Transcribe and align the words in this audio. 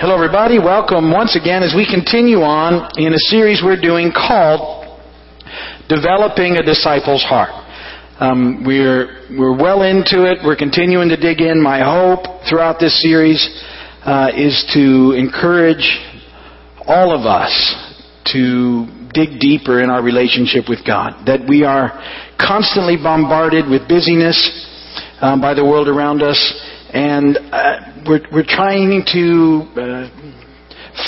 Hello, 0.00 0.14
everybody. 0.14 0.58
Welcome 0.58 1.12
once 1.12 1.36
again 1.36 1.62
as 1.62 1.74
we 1.76 1.84
continue 1.84 2.40
on 2.40 2.88
in 2.96 3.12
a 3.12 3.18
series 3.18 3.60
we're 3.62 3.78
doing 3.78 4.12
called 4.16 4.96
Developing 5.90 6.56
a 6.56 6.62
Disciple's 6.62 7.22
Heart. 7.22 7.52
Um, 8.18 8.64
we're 8.64 9.28
we're 9.28 9.52
well 9.52 9.82
into 9.82 10.24
it. 10.24 10.38
We're 10.42 10.56
continuing 10.56 11.10
to 11.10 11.20
dig 11.20 11.42
in. 11.42 11.60
My 11.60 11.84
hope 11.84 12.48
throughout 12.48 12.80
this 12.80 12.96
series 13.02 13.44
uh, 14.00 14.32
is 14.34 14.64
to 14.72 15.12
encourage 15.12 16.00
all 16.88 17.12
of 17.12 17.28
us 17.28 17.52
to 18.32 18.88
dig 19.12 19.38
deeper 19.38 19.82
in 19.84 19.90
our 19.90 20.02
relationship 20.02 20.64
with 20.66 20.80
God. 20.80 21.26
That 21.26 21.44
we 21.46 21.64
are 21.64 21.92
constantly 22.40 22.96
bombarded 22.96 23.68
with 23.68 23.86
busyness 23.86 24.40
um, 25.20 25.42
by 25.42 25.52
the 25.52 25.62
world 25.62 25.88
around 25.88 26.22
us 26.22 26.40
and 26.92 27.36
uh, 27.52 27.89
we're, 28.06 28.24
we're 28.32 28.48
trying 28.48 29.04
to 29.12 29.64
uh, 29.76 30.30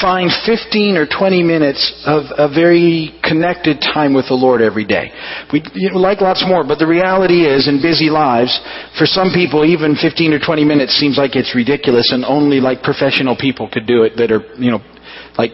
find 0.01 0.31
15 0.47 0.97
or 0.97 1.07
20 1.07 1.43
minutes 1.43 1.83
of 2.07 2.25
a 2.39 2.49
very 2.49 3.19
connected 3.23 3.81
time 3.81 4.15
with 4.15 4.29
the 4.29 4.35
Lord 4.35 4.63
every 4.63 4.85
day. 4.85 5.11
We 5.53 5.63
you 5.75 5.91
know, 5.91 5.99
like 5.99 6.21
lots 6.21 6.45
more, 6.47 6.65
but 6.65 6.79
the 6.79 6.87
reality 6.87 7.45
is, 7.45 7.69
in 7.69 7.83
busy 7.83 8.09
lives, 8.09 8.55
for 8.99 9.07
some 9.07 9.33
people, 9.35 9.65
even 9.65 9.97
15 9.97 10.33
or 10.33 10.39
20 10.39 10.65
minutes 10.65 10.95
seems 10.95 11.19
like 11.19 11.37
it's 11.37 11.55
ridiculous, 11.55 12.13
and 12.13 12.25
only 12.25 12.61
like 12.61 12.83
professional 12.83 13.37
people 13.37 13.69
could 13.71 13.87
do 13.87 14.05
it 14.05 14.17
that 14.17 14.31
are, 14.31 14.43
you 14.57 14.71
know, 14.71 14.81
like 15.37 15.53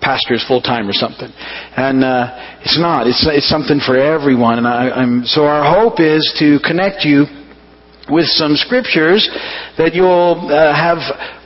pastors 0.00 0.44
full 0.46 0.62
time 0.62 0.88
or 0.88 0.92
something. 0.92 1.28
And 1.76 2.04
uh, 2.04 2.60
it's 2.64 2.78
not. 2.78 3.06
It's 3.06 3.26
it's 3.28 3.48
something 3.48 3.80
for 3.84 3.96
everyone. 3.96 4.58
And 4.58 4.66
I, 4.66 4.90
I'm 4.90 5.24
so 5.24 5.44
our 5.44 5.62
hope 5.62 6.00
is 6.00 6.22
to 6.38 6.58
connect 6.64 7.04
you 7.04 7.26
with 8.10 8.26
some 8.26 8.56
scriptures 8.56 9.28
that 9.76 9.94
you'll 9.94 10.36
uh, 10.50 10.74
have 10.74 10.98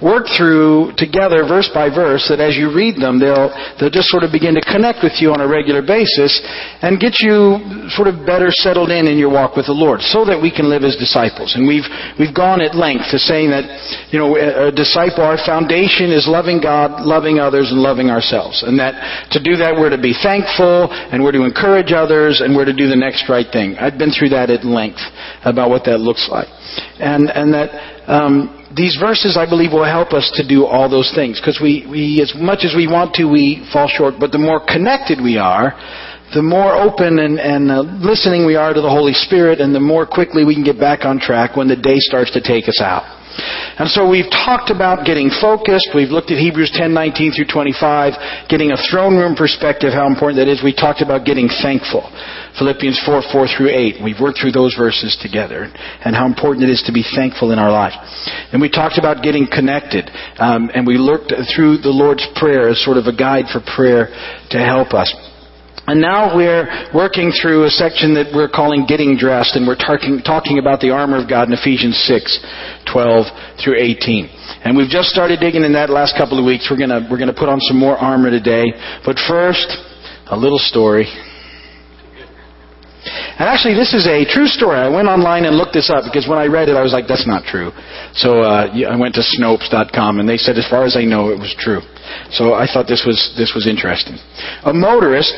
worked 0.02 0.30
through 0.34 0.90
together 0.98 1.46
verse 1.46 1.70
by 1.70 1.86
verse 1.86 2.26
that 2.26 2.42
as 2.42 2.58
you 2.58 2.74
read 2.74 2.98
them 2.98 3.22
they'll 3.22 3.50
they'll 3.78 3.92
just 3.92 4.10
sort 4.10 4.26
of 4.26 4.34
begin 4.34 4.54
to 4.54 4.64
connect 4.66 5.02
with 5.02 5.14
you 5.22 5.30
on 5.30 5.38
a 5.38 5.46
regular 5.46 5.82
basis 5.82 6.42
and 6.82 6.98
get 6.98 7.22
you 7.22 7.58
sort 7.94 8.10
of 8.10 8.26
better 8.26 8.50
settled 8.50 8.90
in 8.90 9.06
in 9.06 9.18
your 9.18 9.30
walk 9.30 9.54
with 9.54 9.66
the 9.66 9.76
Lord 9.76 10.02
so 10.02 10.26
that 10.26 10.38
we 10.38 10.50
can 10.50 10.66
live 10.66 10.82
as 10.82 10.98
disciples. 10.98 11.54
And 11.54 11.66
we've 11.66 11.86
we've 12.18 12.34
gone 12.34 12.58
at 12.60 12.74
length 12.74 13.14
to 13.14 13.18
saying 13.18 13.54
that 13.54 13.64
you 14.10 14.18
know 14.18 14.34
a, 14.34 14.68
a 14.68 14.72
disciple 14.74 15.22
our 15.22 15.38
foundation 15.38 16.10
is 16.10 16.26
loving 16.26 16.58
God 16.58 17.06
loving 17.06 17.38
others 17.38 17.70
and 17.70 17.78
loving 17.78 18.10
ourselves. 18.10 18.66
And 18.66 18.78
that 18.82 18.98
to 19.32 19.38
do 19.38 19.56
that 19.62 19.78
we're 19.78 19.94
to 19.94 20.02
be 20.02 20.12
thankful 20.12 20.90
and 20.90 21.22
we're 21.22 21.36
to 21.38 21.46
encourage 21.46 21.94
others 21.94 22.42
and 22.42 22.54
we're 22.54 22.66
to 22.66 22.76
do 22.76 22.90
the 22.90 22.98
next 22.98 23.30
right 23.30 23.46
thing. 23.46 23.78
I've 23.78 23.98
been 23.98 24.10
through 24.10 24.34
that 24.34 24.50
at 24.50 24.64
length 24.66 25.02
about 25.46 25.70
what 25.70 25.86
that 25.86 26.02
looks 26.02 26.28
like 26.30 26.51
and, 26.98 27.30
and 27.30 27.54
that 27.54 27.70
um, 28.10 28.66
these 28.76 28.96
verses, 29.00 29.36
I 29.36 29.48
believe, 29.48 29.72
will 29.72 29.84
help 29.84 30.12
us 30.12 30.32
to 30.36 30.46
do 30.46 30.64
all 30.64 30.88
those 30.88 31.12
things. 31.14 31.40
Because 31.40 31.60
we, 31.62 31.86
we, 31.88 32.20
as 32.22 32.32
much 32.36 32.64
as 32.64 32.74
we 32.74 32.86
want 32.86 33.14
to, 33.16 33.24
we 33.24 33.66
fall 33.72 33.88
short. 33.88 34.14
But 34.18 34.32
the 34.32 34.38
more 34.38 34.60
connected 34.64 35.20
we 35.20 35.36
are, 35.36 35.74
the 36.34 36.42
more 36.42 36.74
open 36.74 37.18
and, 37.18 37.38
and 37.38 37.70
uh, 37.70 37.82
listening 38.00 38.46
we 38.46 38.56
are 38.56 38.72
to 38.72 38.80
the 38.80 38.88
Holy 38.88 39.12
Spirit, 39.12 39.60
and 39.60 39.74
the 39.74 39.80
more 39.80 40.06
quickly 40.06 40.44
we 40.44 40.54
can 40.54 40.64
get 40.64 40.80
back 40.80 41.04
on 41.04 41.20
track 41.20 41.56
when 41.56 41.68
the 41.68 41.76
day 41.76 41.98
starts 41.98 42.32
to 42.32 42.40
take 42.40 42.68
us 42.68 42.80
out. 42.80 43.21
And 43.78 43.88
so 43.88 44.08
we've 44.08 44.30
talked 44.30 44.70
about 44.70 45.06
getting 45.06 45.30
focused. 45.30 45.90
We've 45.94 46.10
looked 46.10 46.30
at 46.30 46.38
Hebrews 46.38 46.70
10:19 46.72 47.32
through 47.32 47.46
25, 47.46 48.48
getting 48.48 48.72
a 48.72 48.76
throne 48.90 49.16
room 49.16 49.34
perspective, 49.34 49.92
how 49.92 50.06
important 50.06 50.38
that 50.38 50.48
is. 50.48 50.62
We 50.62 50.72
talked 50.72 51.00
about 51.00 51.24
getting 51.24 51.48
thankful. 51.48 52.04
Philippians 52.58 53.00
4, 53.04 53.22
4 53.22 53.48
through 53.48 53.70
8. 53.70 54.02
We've 54.02 54.20
worked 54.20 54.38
through 54.38 54.52
those 54.52 54.74
verses 54.76 55.16
together 55.16 55.72
and 56.04 56.14
how 56.14 56.26
important 56.26 56.64
it 56.64 56.70
is 56.70 56.82
to 56.82 56.92
be 56.92 57.02
thankful 57.02 57.50
in 57.50 57.58
our 57.58 57.70
life. 57.70 57.94
And 58.52 58.60
we 58.60 58.68
talked 58.68 58.98
about 58.98 59.22
getting 59.22 59.46
connected. 59.46 60.10
Um, 60.38 60.70
and 60.74 60.86
we 60.86 60.98
looked 60.98 61.32
through 61.54 61.78
the 61.78 61.90
Lord's 61.90 62.26
Prayer 62.36 62.68
as 62.68 62.82
sort 62.84 62.98
of 62.98 63.06
a 63.06 63.12
guide 63.12 63.46
for 63.48 63.60
prayer 63.60 64.08
to 64.50 64.58
help 64.58 64.92
us. 64.92 65.31
And 65.92 66.00
now 66.00 66.32
we're 66.32 66.88
working 66.96 67.28
through 67.36 67.68
a 67.68 67.68
section 67.68 68.16
that 68.16 68.32
we're 68.32 68.48
calling 68.48 68.88
Getting 68.88 69.12
Dressed, 69.20 69.60
and 69.60 69.68
we're 69.68 69.76
talking, 69.76 70.24
talking 70.24 70.56
about 70.56 70.80
the 70.80 70.88
armor 70.88 71.20
of 71.20 71.28
God 71.28 71.48
in 71.48 71.52
Ephesians 71.52 72.00
6, 72.08 72.88
12 72.88 73.60
through 73.60 73.76
18. 73.76 74.24
And 74.64 74.72
we've 74.72 74.88
just 74.88 75.12
started 75.12 75.36
digging 75.36 75.68
in 75.68 75.76
that 75.76 75.92
last 75.92 76.16
couple 76.16 76.40
of 76.40 76.48
weeks. 76.48 76.72
We're 76.72 76.80
gonna, 76.80 77.04
we're 77.12 77.20
gonna 77.20 77.36
put 77.36 77.52
on 77.52 77.60
some 77.68 77.76
more 77.76 78.00
armor 78.00 78.32
today. 78.32 78.72
But 79.04 79.20
first, 79.20 79.68
a 80.32 80.36
little 80.36 80.56
story. 80.56 81.04
And 83.36 83.44
actually, 83.44 83.76
this 83.76 83.92
is 83.92 84.08
a 84.08 84.24
true 84.24 84.48
story. 84.48 84.80
I 84.80 84.88
went 84.88 85.12
online 85.12 85.44
and 85.44 85.60
looked 85.60 85.76
this 85.76 85.92
up 85.92 86.08
because 86.08 86.24
when 86.24 86.40
I 86.40 86.48
read 86.48 86.72
it, 86.72 86.74
I 86.74 86.80
was 86.80 86.96
like, 86.96 87.04
that's 87.04 87.28
not 87.28 87.44
true. 87.44 87.68
So 88.16 88.40
uh, 88.40 88.72
I 88.72 88.96
went 88.96 89.12
to 89.20 89.24
Snopes.com 89.36 90.24
and 90.24 90.26
they 90.26 90.40
said, 90.40 90.56
as 90.56 90.64
far 90.72 90.88
as 90.88 90.96
I 90.96 91.04
know, 91.04 91.28
it 91.28 91.36
was 91.36 91.52
true. 91.60 91.84
So 92.32 92.56
I 92.56 92.64
thought 92.64 92.88
this 92.88 93.04
was, 93.04 93.20
this 93.36 93.52
was 93.52 93.68
interesting. 93.68 94.16
A 94.64 94.72
motorist 94.72 95.36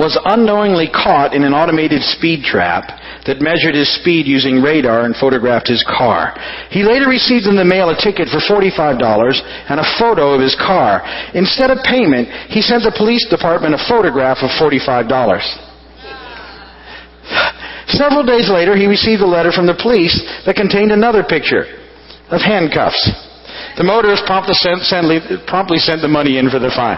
was 0.00 0.16
unknowingly 0.24 0.88
caught 0.88 1.36
in 1.36 1.44
an 1.44 1.52
automated 1.52 2.00
speed 2.00 2.40
trap 2.40 2.88
that 3.28 3.44
measured 3.44 3.76
his 3.76 3.92
speed 4.00 4.24
using 4.24 4.64
radar 4.64 5.04
and 5.04 5.12
photographed 5.12 5.68
his 5.68 5.84
car. 5.84 6.32
He 6.72 6.80
later 6.80 7.04
received 7.04 7.44
in 7.44 7.52
the 7.52 7.68
mail 7.68 7.92
a 7.92 8.00
ticket 8.00 8.32
for 8.32 8.40
$45 8.40 8.96
and 8.96 9.76
a 9.76 9.90
photo 10.00 10.32
of 10.32 10.40
his 10.40 10.56
car. 10.56 11.04
Instead 11.36 11.68
of 11.68 11.84
payment, 11.84 12.32
he 12.48 12.64
sent 12.64 12.88
the 12.88 12.96
police 12.96 13.28
department 13.28 13.76
a 13.76 13.84
photograph 13.84 14.40
of 14.40 14.48
$45. 14.56 15.04
Several 17.92 18.24
days 18.24 18.48
later, 18.48 18.72
he 18.72 18.88
received 18.88 19.20
a 19.20 19.28
letter 19.28 19.52
from 19.52 19.68
the 19.68 19.76
police 19.76 20.16
that 20.48 20.56
contained 20.56 20.96
another 20.96 21.20
picture 21.20 21.68
of 22.32 22.40
handcuffs. 22.40 23.04
The 23.76 23.84
motorist 23.84 24.24
promptly 24.24 24.56
sent, 24.56 24.80
promptly 25.44 25.76
sent 25.76 26.00
the 26.00 26.08
money 26.08 26.40
in 26.40 26.48
for 26.48 26.56
the 26.58 26.72
fine. 26.72 26.96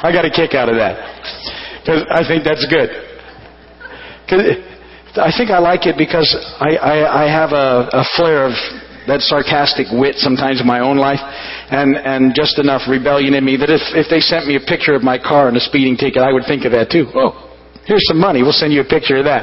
I 0.00 0.08
got 0.08 0.24
a 0.24 0.32
kick 0.32 0.56
out 0.56 0.72
of 0.72 0.80
that. 0.80 1.61
Because 1.82 2.06
I 2.10 2.22
think 2.22 2.46
that's 2.46 2.64
good. 2.70 2.90
I 5.18 5.34
think 5.36 5.50
I 5.50 5.58
like 5.58 5.84
it 5.84 5.98
because 5.98 6.30
I, 6.56 6.78
I, 6.78 7.24
I 7.24 7.30
have 7.30 7.52
a, 7.52 7.90
a 7.92 8.04
flair 8.16 8.46
of 8.46 8.54
that 9.06 9.20
sarcastic 9.20 9.90
wit 9.90 10.16
sometimes 10.16 10.60
in 10.62 10.66
my 10.66 10.78
own 10.78 10.96
life, 10.96 11.18
and, 11.18 11.98
and 11.98 12.32
just 12.34 12.58
enough 12.58 12.86
rebellion 12.86 13.34
in 13.34 13.44
me 13.44 13.58
that 13.58 13.68
if, 13.68 13.82
if 13.98 14.06
they 14.06 14.22
sent 14.22 14.46
me 14.46 14.54
a 14.54 14.62
picture 14.62 14.94
of 14.94 15.02
my 15.02 15.18
car 15.18 15.48
and 15.48 15.56
a 15.56 15.60
speeding 15.60 15.98
ticket, 15.98 16.22
I 16.22 16.32
would 16.32 16.46
think 16.46 16.64
of 16.64 16.72
that 16.72 16.88
too. 16.88 17.10
Oh, 17.12 17.34
here's 17.84 18.06
some 18.06 18.22
money. 18.22 18.42
We'll 18.46 18.54
send 18.54 18.72
you 18.72 18.80
a 18.80 18.88
picture 18.88 19.18
of 19.18 19.26
that. 19.26 19.42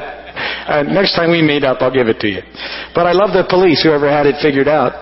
Uh, 0.65 0.83
next 0.87 1.13
time 1.13 1.29
we 1.29 1.43
meet 1.43 1.67
up, 1.67 1.81
I'll 1.81 1.93
give 1.93 2.07
it 2.07 2.23
to 2.23 2.29
you. 2.31 2.41
But 2.95 3.05
I 3.05 3.11
love 3.11 3.35
the 3.35 3.43
police, 3.49 3.83
whoever 3.83 4.07
had 4.07 4.25
it 4.25 4.39
figured 4.41 4.71
out. 4.71 4.95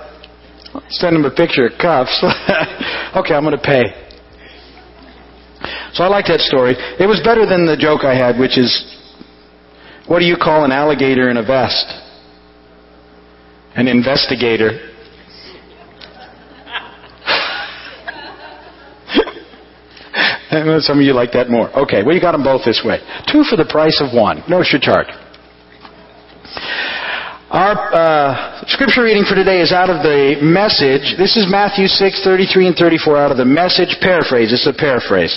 Send 0.89 1.15
them 1.15 1.25
a 1.25 1.31
picture 1.31 1.67
of 1.67 1.77
cuffs. 1.77 2.17
okay, 3.15 3.37
I'm 3.37 3.45
going 3.45 3.55
to 3.55 3.61
pay. 3.61 4.06
So 5.93 6.03
I 6.03 6.07
like 6.07 6.25
that 6.27 6.41
story. 6.41 6.75
It 6.99 7.07
was 7.07 7.21
better 7.23 7.45
than 7.45 7.65
the 7.65 7.77
joke 7.77 8.03
I 8.03 8.15
had, 8.15 8.39
which 8.39 8.57
is, 8.57 8.69
what 10.07 10.19
do 10.19 10.25
you 10.25 10.37
call 10.37 10.65
an 10.65 10.71
alligator 10.71 11.29
in 11.29 11.37
a 11.37 11.43
vest? 11.43 11.85
An 13.75 13.87
investigator. 13.87 14.93
Some 20.79 20.99
of 20.99 21.03
you 21.03 21.13
like 21.13 21.31
that 21.33 21.49
more. 21.49 21.69
Okay, 21.77 22.03
well, 22.03 22.15
you 22.15 22.21
got 22.21 22.31
them 22.31 22.43
both 22.43 22.65
this 22.65 22.81
way. 22.83 22.99
Two 23.31 23.43
for 23.43 23.55
the 23.55 23.65
price 23.65 24.01
of 24.01 24.13
one. 24.15 24.43
No 24.49 24.63
charge. 24.63 25.07
Our 27.47 27.79
uh, 27.95 28.67
scripture 28.67 29.07
reading 29.07 29.23
for 29.23 29.35
today 29.35 29.63
is 29.63 29.71
out 29.71 29.87
of 29.89 30.03
the 30.03 30.35
message. 30.43 31.15
This 31.15 31.39
is 31.39 31.47
Matthew 31.47 31.87
6, 31.87 32.19
33 32.19 32.67
and 32.67 32.75
34 32.75 33.15
out 33.15 33.31
of 33.31 33.39
the 33.39 33.47
message 33.47 33.95
paraphrase. 34.03 34.51
It's 34.51 34.67
a 34.67 34.75
paraphrase. 34.75 35.31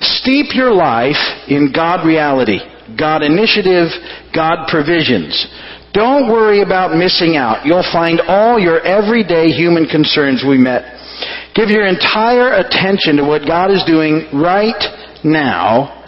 Steep 0.00 0.56
your 0.56 0.72
life 0.72 1.20
in 1.52 1.68
God 1.68 2.08
reality, 2.08 2.56
God 2.96 3.20
initiative, 3.20 3.92
God 4.32 4.64
provisions. 4.72 5.44
Don't 5.92 6.32
worry 6.32 6.64
about 6.64 6.96
missing 6.96 7.36
out. 7.36 7.68
You'll 7.68 7.84
find 7.92 8.24
all 8.24 8.56
your 8.56 8.80
everyday 8.80 9.52
human 9.52 9.84
concerns 9.84 10.40
we 10.40 10.56
met. 10.56 10.88
Give 11.52 11.68
your 11.68 11.84
entire 11.84 12.64
attention 12.64 13.20
to 13.20 13.28
what 13.28 13.44
God 13.44 13.68
is 13.70 13.84
doing 13.84 14.24
right 14.32 14.80
now 15.20 16.01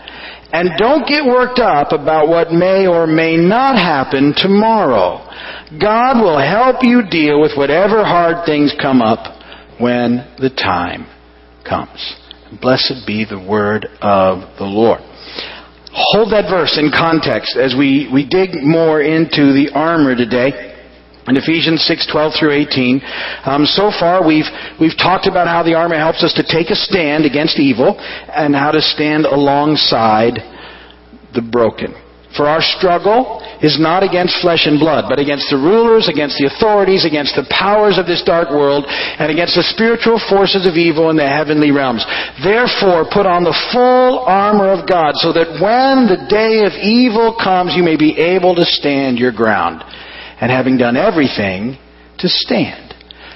and 0.54 0.70
don't 0.78 1.08
get 1.08 1.24
worked 1.24 1.58
up 1.58 1.90
about 1.90 2.28
what 2.28 2.52
may 2.52 2.86
or 2.86 3.08
may 3.08 3.36
not 3.36 3.74
happen 3.74 4.32
tomorrow. 4.36 5.18
God 5.80 6.22
will 6.22 6.38
help 6.38 6.76
you 6.82 7.02
deal 7.10 7.40
with 7.40 7.56
whatever 7.56 8.04
hard 8.04 8.46
things 8.46 8.72
come 8.80 9.02
up 9.02 9.34
when 9.80 10.24
the 10.38 10.50
time 10.50 11.06
comes. 11.68 12.14
Blessed 12.62 13.04
be 13.04 13.24
the 13.24 13.44
word 13.44 13.86
of 14.00 14.56
the 14.56 14.64
Lord. 14.64 15.00
Hold 15.90 16.30
that 16.30 16.48
verse 16.48 16.78
in 16.78 16.92
context 16.96 17.56
as 17.56 17.74
we, 17.76 18.08
we 18.12 18.24
dig 18.24 18.50
more 18.62 19.02
into 19.02 19.52
the 19.52 19.72
armor 19.74 20.14
today. 20.14 20.73
In 21.26 21.36
Ephesians 21.38 21.82
6, 21.86 22.06
12 22.12 22.32
through 22.38 22.52
18, 22.52 23.00
um, 23.46 23.64
so 23.64 23.90
far 23.90 24.26
we've, 24.26 24.44
we've 24.78 24.96
talked 24.96 25.26
about 25.26 25.48
how 25.48 25.62
the 25.62 25.72
armor 25.72 25.96
helps 25.96 26.22
us 26.22 26.34
to 26.34 26.44
take 26.44 26.68
a 26.68 26.76
stand 26.76 27.24
against 27.24 27.58
evil 27.58 27.96
and 27.96 28.54
how 28.54 28.70
to 28.70 28.82
stand 28.82 29.24
alongside 29.24 30.36
the 31.32 31.40
broken. 31.40 31.94
For 32.36 32.44
our 32.44 32.60
struggle 32.60 33.40
is 33.62 33.78
not 33.78 34.02
against 34.02 34.42
flesh 34.42 34.66
and 34.66 34.78
blood, 34.78 35.06
but 35.08 35.22
against 35.22 35.48
the 35.48 35.56
rulers, 35.56 36.10
against 36.10 36.36
the 36.36 36.50
authorities, 36.50 37.06
against 37.06 37.38
the 37.38 37.46
powers 37.48 37.96
of 37.96 38.04
this 38.04 38.22
dark 38.26 38.50
world, 38.50 38.84
and 38.84 39.30
against 39.30 39.54
the 39.54 39.62
spiritual 39.62 40.20
forces 40.28 40.66
of 40.66 40.74
evil 40.74 41.08
in 41.08 41.16
the 41.16 41.24
heavenly 41.24 41.70
realms. 41.70 42.04
Therefore, 42.42 43.06
put 43.06 43.24
on 43.24 43.46
the 43.46 43.56
full 43.72 44.26
armor 44.26 44.74
of 44.74 44.84
God, 44.84 45.14
so 45.22 45.32
that 45.32 45.56
when 45.62 46.10
the 46.10 46.26
day 46.28 46.66
of 46.66 46.74
evil 46.82 47.38
comes, 47.38 47.72
you 47.72 47.86
may 47.86 47.96
be 47.96 48.18
able 48.18 48.54
to 48.58 48.66
stand 48.66 49.16
your 49.16 49.32
ground. 49.32 49.80
And 50.40 50.50
having 50.50 50.76
done 50.76 50.96
everything, 50.96 51.78
to 52.18 52.28
stand. 52.28 52.94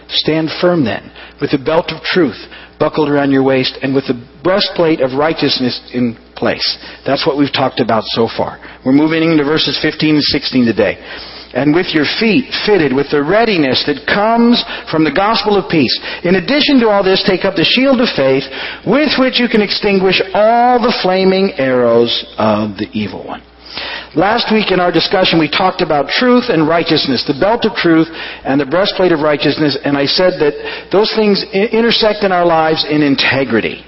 Stand 0.09 0.49
firm 0.61 0.85
then, 0.85 1.12
with 1.41 1.50
the 1.50 1.59
belt 1.59 1.93
of 1.93 2.03
truth 2.03 2.49
buckled 2.79 3.09
around 3.09 3.31
your 3.31 3.43
waist, 3.43 3.79
and 3.83 3.95
with 3.95 4.06
the 4.06 4.17
breastplate 4.43 5.00
of 5.00 5.19
righteousness 5.19 5.83
in 5.93 6.17
place. 6.37 6.65
That's 7.05 7.27
what 7.27 7.37
we've 7.37 7.53
talked 7.53 7.81
about 7.81 8.05
so 8.15 8.29
far. 8.31 8.62
We're 8.87 8.95
moving 8.95 9.23
into 9.23 9.45
verses 9.45 9.79
15 9.83 10.15
and 10.15 10.23
16 10.23 10.65
today. 10.65 10.95
And 11.55 11.75
with 11.75 11.91
your 11.91 12.06
feet 12.21 12.47
fitted 12.67 12.95
with 12.95 13.11
the 13.11 13.25
readiness 13.25 13.83
that 13.89 14.06
comes 14.06 14.62
from 14.93 15.03
the 15.03 15.11
gospel 15.11 15.56
of 15.56 15.67
peace. 15.71 15.97
In 16.23 16.37
addition 16.37 16.79
to 16.81 16.89
all 16.89 17.03
this, 17.03 17.25
take 17.27 17.45
up 17.45 17.56
the 17.56 17.67
shield 17.67 18.00
of 18.00 18.09
faith 18.15 18.45
with 18.87 19.17
which 19.19 19.41
you 19.41 19.49
can 19.49 19.62
extinguish 19.65 20.23
all 20.35 20.79
the 20.79 20.95
flaming 21.03 21.53
arrows 21.59 22.12
of 22.39 22.77
the 22.77 22.87
evil 22.93 23.27
one. 23.27 23.43
Last 24.16 24.52
week 24.52 24.72
in 24.72 24.80
our 24.80 24.92
discussion, 24.92 25.38
we 25.38 25.50
talked 25.50 25.82
about 25.82 26.08
truth 26.08 26.48
and 26.48 26.66
righteousness, 26.66 27.25
the 27.26 27.38
belt 27.38 27.64
of 27.64 27.75
truth 27.75 28.08
and 28.44 28.60
the 28.60 28.66
breastplate 28.66 29.12
of 29.12 29.20
righteousness, 29.20 29.76
and 29.84 29.96
I 29.96 30.06
said 30.06 30.40
that 30.40 30.88
those 30.90 31.12
things 31.14 31.44
intersect 31.52 32.25
in 32.25 32.32
our 32.32 32.46
lives 32.46 32.86
in 32.88 33.02
integrity. 33.02 33.84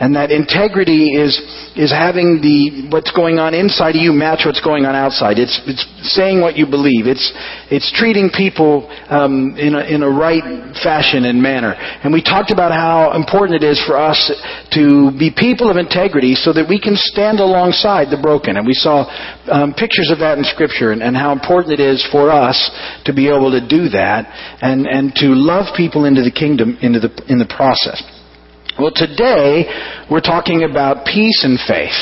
And 0.00 0.16
that 0.16 0.34
integrity 0.34 1.14
is, 1.14 1.38
is 1.78 1.94
having 1.94 2.42
the, 2.42 2.90
what's 2.90 3.14
going 3.14 3.38
on 3.38 3.54
inside 3.54 3.94
of 3.94 4.02
you 4.02 4.10
match 4.10 4.42
what's 4.42 4.58
going 4.58 4.90
on 4.90 4.98
outside. 4.98 5.38
It's, 5.38 5.54
it's 5.70 5.86
saying 6.02 6.42
what 6.42 6.58
you 6.58 6.66
believe. 6.66 7.06
It's, 7.06 7.30
it's 7.70 7.94
treating 7.94 8.26
people 8.34 8.90
um, 9.06 9.54
in, 9.54 9.78
a, 9.78 9.86
in 9.86 10.02
a 10.02 10.10
right 10.10 10.42
fashion 10.82 11.30
and 11.30 11.38
manner. 11.38 11.78
And 12.02 12.10
we 12.10 12.26
talked 12.26 12.50
about 12.50 12.74
how 12.74 13.14
important 13.14 13.62
it 13.62 13.66
is 13.66 13.78
for 13.86 13.94
us 13.94 14.18
to 14.74 15.14
be 15.14 15.30
people 15.30 15.70
of 15.70 15.78
integrity 15.78 16.34
so 16.34 16.50
that 16.52 16.66
we 16.66 16.82
can 16.82 16.98
stand 16.98 17.38
alongside 17.38 18.10
the 18.10 18.18
broken. 18.18 18.58
And 18.58 18.66
we 18.66 18.74
saw 18.74 19.06
um, 19.46 19.78
pictures 19.78 20.10
of 20.10 20.18
that 20.18 20.38
in 20.38 20.44
Scripture 20.44 20.90
and, 20.90 21.06
and 21.06 21.14
how 21.14 21.30
important 21.30 21.78
it 21.78 21.82
is 21.82 22.02
for 22.10 22.34
us 22.34 22.58
to 23.06 23.14
be 23.14 23.30
able 23.30 23.54
to 23.54 23.62
do 23.62 23.88
that 23.94 24.26
and, 24.58 24.90
and 24.90 25.14
to 25.22 25.38
love 25.38 25.70
people 25.76 26.04
into 26.04 26.26
the 26.26 26.34
kingdom 26.34 26.76
into 26.82 26.98
the, 26.98 27.14
in 27.30 27.38
the 27.38 27.46
process. 27.46 28.02
Well, 28.74 28.90
today 28.90 29.70
we're 30.10 30.24
talking 30.24 30.66
about 30.66 31.06
peace 31.06 31.46
and 31.46 31.62
faith. 31.62 31.94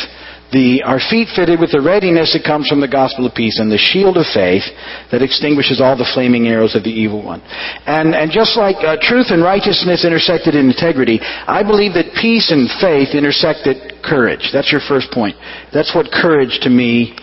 The, 0.57 0.81
our 0.85 1.01
feet 1.01 1.29
fitted 1.37 1.61
with 1.61 1.73
the 1.73 1.85
readiness 1.85 2.33
that 2.33 2.49
comes 2.49 2.69
from 2.69 2.81
the 2.81 2.89
gospel 2.89 3.29
of 3.29 3.37
peace 3.37 3.61
and 3.61 3.69
the 3.69 3.81
shield 3.81 4.17
of 4.17 4.25
faith 4.33 4.65
that 5.13 5.21
extinguishes 5.21 5.81
all 5.81 5.97
the 5.97 6.09
flaming 6.17 6.49
arrows 6.49 6.73
of 6.73 6.85
the 6.85 6.93
evil 6.93 7.21
one. 7.21 7.45
And, 7.85 8.17
and 8.17 8.33
just 8.33 8.57
like 8.57 8.81
uh, 8.81 8.97
truth 9.05 9.29
and 9.29 9.45
righteousness 9.45 10.05
intersected 10.05 10.57
in 10.57 10.69
integrity, 10.69 11.21
I 11.21 11.61
believe 11.61 11.93
that 11.93 12.17
peace 12.17 12.49
and 12.49 12.69
faith 12.81 13.13
intersected 13.13 14.01
courage. 14.01 14.49
That's 14.53 14.73
your 14.73 14.85
first 14.85 15.13
point. 15.13 15.37
That's 15.77 15.93
what 15.93 16.09
courage 16.09 16.61
to 16.65 16.71
me 16.73 17.17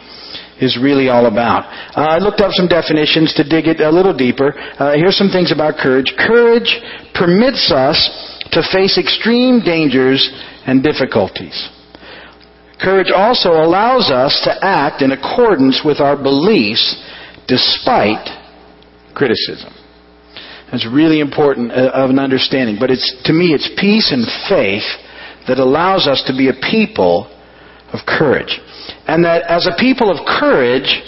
is 0.62 0.78
really 0.78 1.10
all 1.10 1.25
about. 1.25 1.66
Uh, 1.98 2.06
I 2.06 2.18
looked 2.18 2.42
up 2.42 2.54
some 2.54 2.68
definitions 2.68 3.34
to 3.34 3.44
dig 3.45 3.66
it 3.66 3.81
a 3.81 3.90
little 3.90 4.13
deeper. 4.13 4.54
Uh, 4.78 4.94
here's 4.94 5.18
some 5.18 5.30
things 5.30 5.52
about 5.52 5.81
courage. 5.81 6.13
Courage 6.18 6.69
permits 7.13 7.72
us 7.74 7.98
to 8.51 8.63
face 8.72 8.98
extreme 8.98 9.62
dangers 9.62 10.30
and 10.66 10.84
difficulties. 10.84 11.69
Courage 12.81 13.12
also 13.13 13.50
allows 13.50 14.10
us 14.10 14.40
to 14.46 14.66
act 14.66 15.01
in 15.01 15.12
accordance 15.12 15.81
with 15.84 16.00
our 16.00 16.16
beliefs 16.16 16.96
despite 17.48 18.25
criticism. 19.13 19.74
That's 20.72 20.88
really 20.88 21.19
important 21.19 21.72
uh, 21.72 21.92
of 21.94 22.10
an 22.10 22.19
understanding. 22.19 22.78
But 22.80 22.92
it's, 22.92 23.24
to 23.25 23.34
me, 23.34 23.54
it's 23.54 23.69
peace 23.80 24.12
and 24.13 24.24
faith 24.48 24.86
that 25.48 25.57
allows 25.57 26.07
us 26.07 26.24
to 26.28 26.34
be 26.34 26.48
a 26.48 26.54
people 26.54 27.25
of 27.92 28.00
courage. 28.06 28.60
And 29.07 29.25
that 29.25 29.44
as 29.50 29.68
a 29.68 29.75
people 29.80 30.12
of 30.12 30.25
courage, 30.40 31.02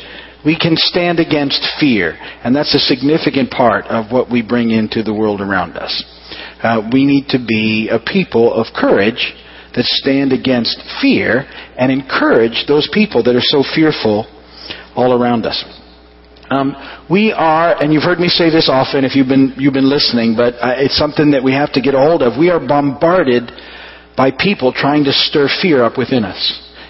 we 0.43 0.57
can 0.57 0.73
stand 0.75 1.19
against 1.19 1.61
fear. 1.79 2.17
And 2.43 2.55
that's 2.55 2.73
a 2.73 2.79
significant 2.79 3.51
part 3.51 3.85
of 3.85 4.11
what 4.11 4.31
we 4.31 4.41
bring 4.41 4.71
into 4.71 5.03
the 5.03 5.13
world 5.13 5.41
around 5.41 5.77
us. 5.77 6.03
Uh, 6.61 6.89
we 6.91 7.05
need 7.05 7.27
to 7.29 7.39
be 7.39 7.89
a 7.91 7.99
people 7.99 8.53
of 8.53 8.67
courage 8.75 9.33
that 9.75 9.85
stand 9.85 10.33
against 10.33 10.77
fear 11.01 11.47
and 11.77 11.91
encourage 11.91 12.65
those 12.67 12.89
people 12.91 13.23
that 13.23 13.35
are 13.35 13.47
so 13.53 13.63
fearful 13.63 14.27
all 14.95 15.13
around 15.13 15.45
us. 15.45 15.63
Um, 16.51 16.75
we 17.09 17.31
are, 17.31 17.81
and 17.81 17.93
you've 17.93 18.03
heard 18.03 18.19
me 18.19 18.27
say 18.27 18.49
this 18.49 18.67
often 18.67 19.05
if 19.05 19.15
you've 19.15 19.29
been 19.29 19.55
you've 19.57 19.73
been 19.73 19.89
listening, 19.89 20.35
but 20.35 20.55
uh, 20.59 20.75
it's 20.75 20.97
something 20.97 21.31
that 21.31 21.41
we 21.41 21.53
have 21.53 21.71
to 21.73 21.81
get 21.81 21.95
a 21.95 21.97
hold 21.97 22.21
of. 22.21 22.37
We 22.37 22.49
are 22.49 22.59
bombarded 22.59 23.49
by 24.17 24.31
people 24.35 24.73
trying 24.75 25.05
to 25.05 25.13
stir 25.13 25.47
fear 25.61 25.81
up 25.81 25.97
within 25.97 26.25
us. 26.25 26.37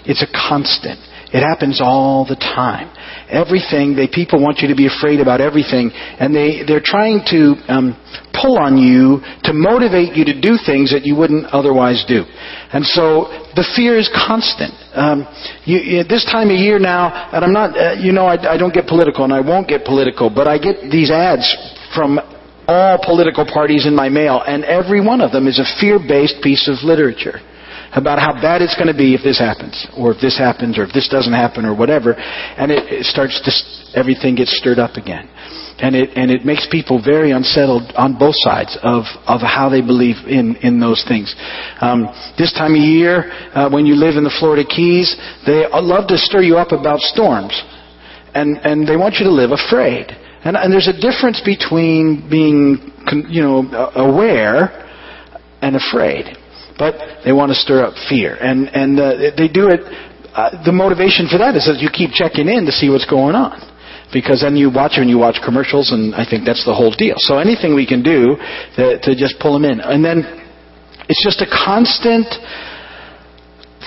It's 0.04 0.20
a 0.20 0.26
constant. 0.26 0.98
It 1.32 1.40
happens 1.40 1.80
all 1.80 2.26
the 2.28 2.36
time. 2.36 2.92
Everything, 3.32 3.96
they, 3.96 4.04
people 4.06 4.36
want 4.36 4.60
you 4.60 4.68
to 4.68 4.76
be 4.76 4.84
afraid 4.84 5.18
about 5.18 5.40
everything, 5.40 5.88
and 6.20 6.36
they, 6.36 6.60
they're 6.68 6.84
trying 6.84 7.24
to 7.32 7.56
um, 7.72 7.96
pull 8.36 8.60
on 8.60 8.76
you 8.76 9.24
to 9.48 9.56
motivate 9.56 10.12
you 10.12 10.28
to 10.28 10.36
do 10.36 10.60
things 10.60 10.92
that 10.92 11.08
you 11.08 11.16
wouldn't 11.16 11.46
otherwise 11.48 12.04
do. 12.04 12.28
And 12.76 12.84
so 12.84 13.32
the 13.56 13.64
fear 13.74 13.96
is 13.96 14.12
constant. 14.12 14.76
Um, 14.92 15.24
you, 15.64 16.04
this 16.04 16.28
time 16.28 16.52
of 16.52 16.60
year 16.60 16.78
now, 16.78 17.08
and 17.32 17.40
I'm 17.40 17.56
not, 17.56 17.72
uh, 17.80 17.96
you 17.96 18.12
know, 18.12 18.28
I, 18.28 18.36
I 18.52 18.56
don't 18.60 18.74
get 18.74 18.86
political, 18.86 19.24
and 19.24 19.32
I 19.32 19.40
won't 19.40 19.68
get 19.68 19.88
political, 19.88 20.28
but 20.28 20.46
I 20.46 20.60
get 20.60 20.92
these 20.92 21.10
ads 21.10 21.48
from 21.96 22.20
all 22.68 23.00
political 23.02 23.48
parties 23.48 23.86
in 23.86 23.96
my 23.96 24.10
mail, 24.10 24.44
and 24.46 24.64
every 24.64 25.00
one 25.00 25.22
of 25.22 25.32
them 25.32 25.48
is 25.48 25.58
a 25.58 25.64
fear-based 25.80 26.44
piece 26.44 26.68
of 26.68 26.84
literature 26.84 27.40
about 27.92 28.18
how 28.18 28.32
bad 28.32 28.62
it's 28.62 28.74
going 28.74 28.88
to 28.88 28.96
be 28.96 29.14
if 29.14 29.22
this 29.22 29.38
happens, 29.38 29.86
or 29.96 30.12
if 30.12 30.20
this 30.20 30.36
happens, 30.38 30.78
or 30.78 30.84
if 30.84 30.92
this 30.92 31.08
doesn't 31.08 31.32
happen, 31.32 31.64
or 31.64 31.76
whatever. 31.76 32.16
And 32.16 32.72
it, 32.72 32.88
it 32.88 33.04
starts 33.04 33.36
to, 33.44 33.52
everything 33.98 34.34
gets 34.36 34.56
stirred 34.56 34.78
up 34.78 34.96
again. 34.96 35.28
And 35.78 35.96
it, 35.96 36.16
and 36.16 36.30
it 36.30 36.44
makes 36.44 36.66
people 36.70 37.02
very 37.02 37.32
unsettled 37.32 37.92
on 37.96 38.16
both 38.18 38.36
sides 38.38 38.78
of, 38.82 39.04
of 39.26 39.40
how 39.40 39.68
they 39.68 39.82
believe 39.82 40.16
in, 40.24 40.56
in 40.62 40.80
those 40.80 41.04
things. 41.06 41.34
Um, 41.80 42.08
this 42.38 42.52
time 42.52 42.72
of 42.72 42.80
year, 42.80 43.28
uh, 43.52 43.68
when 43.68 43.84
you 43.84 43.94
live 43.94 44.16
in 44.16 44.24
the 44.24 44.34
Florida 44.40 44.64
Keys, 44.64 45.12
they 45.44 45.66
love 45.68 46.08
to 46.08 46.16
stir 46.16 46.42
you 46.42 46.56
up 46.56 46.72
about 46.72 47.00
storms. 47.00 47.52
And, 48.34 48.56
and 48.64 48.88
they 48.88 48.96
want 48.96 49.16
you 49.20 49.24
to 49.24 49.32
live 49.32 49.50
afraid. 49.52 50.08
And, 50.44 50.56
and 50.56 50.72
there's 50.72 50.88
a 50.88 50.96
difference 50.96 51.42
between 51.44 52.24
being, 52.30 52.92
you 53.28 53.42
know, 53.42 53.68
aware 53.94 54.80
and 55.60 55.76
afraid 55.76 56.38
but 56.82 57.22
they 57.22 57.30
want 57.30 57.54
to 57.54 57.58
stir 57.58 57.86
up 57.86 57.94
fear. 58.10 58.34
And, 58.34 58.66
and 58.74 58.98
uh, 58.98 59.30
they 59.38 59.46
do 59.46 59.70
it, 59.70 59.86
uh, 60.34 60.58
the 60.66 60.74
motivation 60.74 61.30
for 61.30 61.38
that 61.38 61.54
is 61.54 61.70
that 61.70 61.78
you 61.78 61.86
keep 61.94 62.10
checking 62.10 62.50
in 62.50 62.66
to 62.66 62.74
see 62.74 62.90
what's 62.90 63.06
going 63.06 63.38
on. 63.38 63.62
Because 64.10 64.42
then 64.42 64.58
you 64.58 64.68
watch 64.68 64.98
and 64.98 65.08
you 65.08 65.16
watch 65.16 65.38
commercials, 65.40 65.94
and 65.94 66.12
I 66.12 66.26
think 66.28 66.44
that's 66.44 66.66
the 66.66 66.74
whole 66.74 66.92
deal. 66.92 67.14
So 67.22 67.38
anything 67.38 67.72
we 67.72 67.86
can 67.86 68.02
do 68.02 68.36
to, 68.76 68.98
to 68.98 69.10
just 69.14 69.38
pull 69.40 69.54
them 69.54 69.64
in. 69.64 69.80
And 69.80 70.04
then 70.04 70.20
it's 71.08 71.22
just 71.24 71.40
a 71.40 71.48
constant 71.48 72.28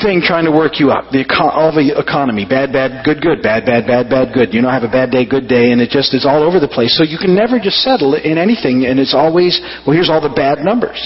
thing 0.02 0.26
trying 0.26 0.50
to 0.50 0.52
work 0.52 0.80
you 0.82 0.90
up. 0.90 1.14
The 1.14 1.24
all 1.38 1.70
the 1.70 1.94
economy, 1.94 2.44
bad, 2.48 2.74
bad, 2.74 3.06
good, 3.06 3.22
good, 3.22 3.46
bad, 3.46 3.70
bad, 3.70 3.86
bad, 3.86 4.10
bad, 4.10 4.34
good. 4.34 4.50
You 4.50 4.66
know, 4.66 4.72
have 4.72 4.84
a 4.84 4.92
bad 4.92 5.12
day, 5.12 5.30
good 5.30 5.48
day, 5.48 5.70
and 5.72 5.80
it 5.80 5.94
just 5.94 6.14
is 6.18 6.26
all 6.26 6.42
over 6.42 6.58
the 6.60 6.72
place. 6.72 6.98
So 6.98 7.06
you 7.06 7.22
can 7.22 7.36
never 7.36 7.60
just 7.62 7.86
settle 7.86 8.18
in 8.18 8.42
anything, 8.42 8.90
and 8.90 8.98
it's 8.98 9.14
always, 9.14 9.62
well, 9.86 9.94
here's 9.94 10.10
all 10.10 10.22
the 10.24 10.34
bad 10.34 10.66
numbers. 10.66 10.98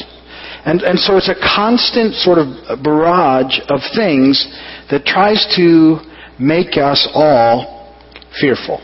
And, 0.66 0.82
and 0.82 1.00
so 1.00 1.18
it's 1.18 1.30
a 1.30 1.36
constant 1.36 2.16
sort 2.16 2.38
of 2.38 2.84
barrage 2.84 3.60
of 3.70 3.80
things 3.96 4.46
that 4.92 5.06
tries 5.06 5.46
to 5.56 6.00
make 6.40 6.78
us 6.78 7.08
all 7.14 7.96
fearful. 8.40 8.82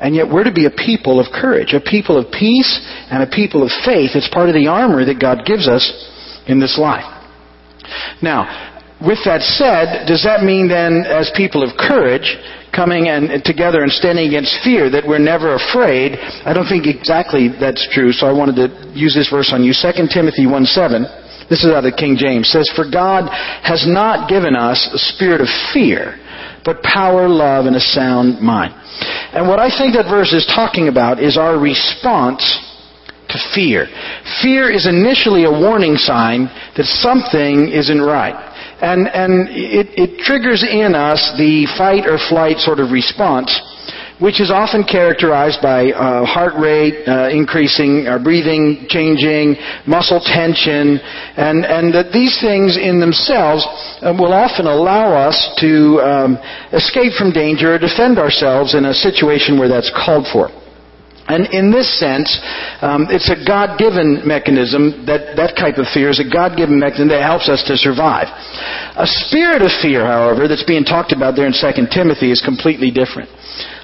And 0.00 0.14
yet 0.14 0.28
we're 0.28 0.44
to 0.44 0.52
be 0.52 0.66
a 0.66 0.70
people 0.70 1.20
of 1.20 1.32
courage, 1.32 1.72
a 1.72 1.80
people 1.80 2.18
of 2.18 2.30
peace, 2.30 2.80
and 3.10 3.22
a 3.22 3.26
people 3.26 3.62
of 3.62 3.70
faith. 3.84 4.10
It's 4.14 4.28
part 4.28 4.48
of 4.48 4.54
the 4.54 4.66
armor 4.66 5.04
that 5.04 5.20
God 5.20 5.46
gives 5.46 5.68
us 5.68 5.84
in 6.46 6.60
this 6.60 6.78
life. 6.78 7.06
Now, 8.22 8.75
with 9.00 9.20
that 9.24 9.42
said, 9.42 10.06
does 10.08 10.24
that 10.24 10.42
mean 10.42 10.68
then, 10.68 11.04
as 11.04 11.30
people 11.36 11.62
of 11.62 11.76
courage, 11.76 12.36
coming 12.76 13.08
and 13.08 13.42
together 13.42 13.80
and 13.80 13.90
standing 13.90 14.28
against 14.28 14.60
fear 14.62 14.92
that 14.92 15.08
we're 15.08 15.18
never 15.18 15.56
afraid. 15.56 16.20
I 16.44 16.52
don't 16.52 16.68
think 16.68 16.84
exactly 16.84 17.48
that's 17.48 17.88
true, 17.90 18.12
so 18.12 18.28
I 18.28 18.36
wanted 18.36 18.60
to 18.60 18.68
use 18.92 19.16
this 19.16 19.32
verse 19.32 19.50
on 19.56 19.64
you. 19.64 19.72
2 19.72 20.12
Timothy 20.12 20.44
1 20.44 20.64
7. 20.68 21.08
This 21.48 21.64
is 21.64 21.72
out 21.72 21.88
of 21.88 21.88
the 21.88 21.96
King 21.96 22.20
James. 22.20 22.52
says, 22.52 22.68
For 22.76 22.84
God 22.84 23.32
has 23.64 23.88
not 23.88 24.28
given 24.28 24.54
us 24.54 24.90
a 24.92 24.98
spirit 24.98 25.40
of 25.40 25.48
fear, 25.72 26.18
but 26.64 26.82
power, 26.82 27.28
love, 27.28 27.64
and 27.64 27.76
a 27.76 27.80
sound 27.80 28.42
mind. 28.42 28.74
And 29.32 29.48
what 29.48 29.58
I 29.58 29.70
think 29.70 29.94
that 29.94 30.10
verse 30.10 30.34
is 30.34 30.44
talking 30.44 30.88
about 30.88 31.22
is 31.22 31.38
our 31.38 31.56
response 31.56 32.42
to 33.30 33.38
fear. 33.54 33.86
Fear 34.42 34.70
is 34.70 34.86
initially 34.86 35.44
a 35.44 35.50
warning 35.50 35.96
sign 35.96 36.50
that 36.76 36.86
something 36.86 37.70
isn't 37.70 38.00
right. 38.00 38.34
And, 38.80 39.08
and 39.08 39.48
it, 39.48 39.88
it 39.96 40.18
triggers 40.20 40.62
in 40.62 40.94
us 40.94 41.32
the 41.38 41.66
fight 41.78 42.06
or 42.06 42.18
flight 42.18 42.58
sort 42.58 42.78
of 42.78 42.90
response 42.90 43.52
which 44.18 44.40
is 44.40 44.50
often 44.50 44.82
characterized 44.82 45.60
by 45.60 45.92
uh, 45.92 46.24
heart 46.24 46.54
rate 46.56 47.06
uh, 47.06 47.28
increasing, 47.28 48.06
uh, 48.06 48.18
breathing 48.18 48.86
changing, 48.88 49.56
muscle 49.86 50.20
tension, 50.24 50.98
and, 51.36 51.64
and 51.66 51.92
that 51.92 52.12
these 52.12 52.40
things 52.40 52.78
in 52.80 52.98
themselves 52.98 53.60
uh, 54.00 54.14
will 54.16 54.32
often 54.32 54.66
allow 54.66 55.12
us 55.12 55.36
to 55.60 56.00
um, 56.00 56.38
escape 56.72 57.12
from 57.12 57.30
danger 57.30 57.74
or 57.74 57.78
defend 57.78 58.18
ourselves 58.18 58.74
in 58.74 58.86
a 58.86 58.94
situation 58.94 59.58
where 59.58 59.68
that's 59.68 59.92
called 59.92 60.26
for. 60.32 60.48
And 61.28 61.50
in 61.50 61.74
this 61.74 61.90
sense, 61.98 62.30
um, 62.82 63.10
it's 63.10 63.26
a 63.26 63.38
God-given 63.38 64.22
mechanism, 64.22 65.06
that, 65.10 65.34
that 65.34 65.58
type 65.58 65.74
of 65.78 65.90
fear 65.90 66.10
is 66.10 66.22
a 66.22 66.28
God-given 66.28 66.78
mechanism 66.78 67.10
that 67.10 67.26
helps 67.26 67.50
us 67.50 67.66
to 67.66 67.74
survive. 67.74 68.30
A 68.94 69.06
spirit 69.26 69.62
of 69.62 69.74
fear, 69.82 70.06
however, 70.06 70.46
that's 70.46 70.64
being 70.64 70.86
talked 70.86 71.10
about 71.10 71.34
there 71.34 71.50
in 71.50 71.54
2 71.54 71.66
Timothy 71.90 72.30
is 72.30 72.38
completely 72.38 72.94
different. 72.94 73.26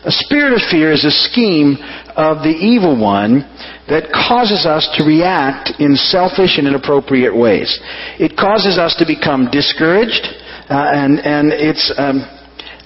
A 0.06 0.11
spirit 0.11 0.54
of 0.54 0.62
fear 0.70 0.90
is 0.92 1.04
a 1.04 1.11
scheme 1.11 1.78
of 2.14 2.42
the 2.46 2.54
evil 2.54 2.94
one 2.99 3.46
that 3.90 4.11
causes 4.11 4.66
us 4.66 4.87
to 4.99 5.04
react 5.04 5.78
in 5.78 5.96
selfish 5.96 6.58
and 6.58 6.66
inappropriate 6.66 7.34
ways. 7.34 7.70
It 8.18 8.38
causes 8.38 8.78
us 8.78 8.94
to 8.99 9.06
become 9.06 9.50
discouraged, 9.50 10.26
uh, 10.70 10.90
and, 10.94 11.18
and 11.20 11.50
it's, 11.50 11.90
um, 11.99 12.22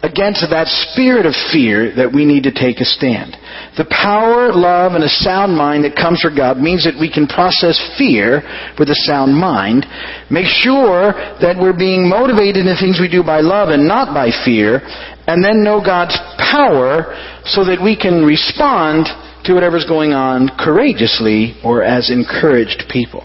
against 0.02 0.44
that 0.50 0.68
spirit 0.92 1.24
of 1.24 1.34
fear 1.52 1.94
that 1.96 2.12
we 2.12 2.24
need 2.24 2.44
to 2.44 2.52
take 2.52 2.80
a 2.80 2.84
stand. 2.84 3.32
The 3.80 3.88
power, 3.88 4.52
love, 4.52 4.92
and 4.92 5.04
a 5.04 5.08
sound 5.08 5.56
mind 5.56 5.84
that 5.84 5.96
comes 5.96 6.20
from 6.20 6.36
God 6.36 6.58
means 6.58 6.84
that 6.84 7.00
we 7.00 7.08
can 7.08 7.26
process 7.26 7.80
fear 7.96 8.44
with 8.78 8.88
a 8.92 8.98
sound 9.08 9.32
mind, 9.32 9.86
make 10.30 10.46
sure 10.46 11.16
that 11.40 11.56
we're 11.56 11.76
being 11.76 12.08
motivated 12.08 12.68
in 12.68 12.76
things 12.76 13.00
we 13.00 13.08
do 13.08 13.24
by 13.24 13.40
love 13.40 13.68
and 13.68 13.88
not 13.88 14.12
by 14.12 14.28
fear, 14.44 14.84
and 15.26 15.42
then 15.42 15.64
know 15.64 15.80
God's 15.80 16.16
power 16.38 17.16
so 17.48 17.64
that 17.64 17.80
we 17.80 17.96
can 17.96 18.24
respond 18.24 19.08
to 19.48 19.54
whatever's 19.54 19.86
going 19.86 20.12
on 20.12 20.50
courageously 20.58 21.56
or 21.64 21.82
as 21.82 22.10
encouraged 22.10 22.84
people. 22.90 23.24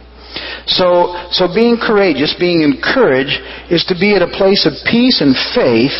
So, 0.65 1.17
so 1.31 1.51
being 1.51 1.75
courageous, 1.75 2.35
being 2.39 2.61
encouraged, 2.61 3.37
is 3.69 3.83
to 3.91 3.95
be 3.97 4.15
at 4.15 4.21
a 4.21 4.31
place 4.31 4.63
of 4.65 4.73
peace 4.87 5.19
and 5.19 5.35
faith 5.53 5.95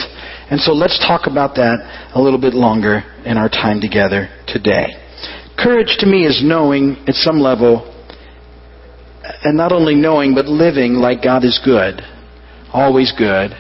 and 0.52 0.60
so 0.60 0.74
let's 0.74 1.00
talk 1.00 1.28
about 1.28 1.56
that 1.56 2.12
a 2.14 2.22
little 2.22 2.40
bit 2.40 2.54
longer 2.54 3.04
in 3.26 3.38
our 3.38 3.48
time 3.48 3.80
together 3.80 4.28
today. 4.48 4.88
Courage 5.58 5.96
to 6.00 6.06
me 6.06 6.26
is 6.26 6.44
knowing 6.44 6.98
at 7.08 7.16
some 7.16 7.40
level, 7.40 7.88
and 9.44 9.56
not 9.56 9.72
only 9.72 9.96
knowing, 9.96 10.36
but 10.36 10.46
living 10.46 10.96
like 10.96 11.24
God 11.24 11.46
is 11.46 11.60
good, 11.64 12.02
always 12.74 13.14
good, 13.18 13.52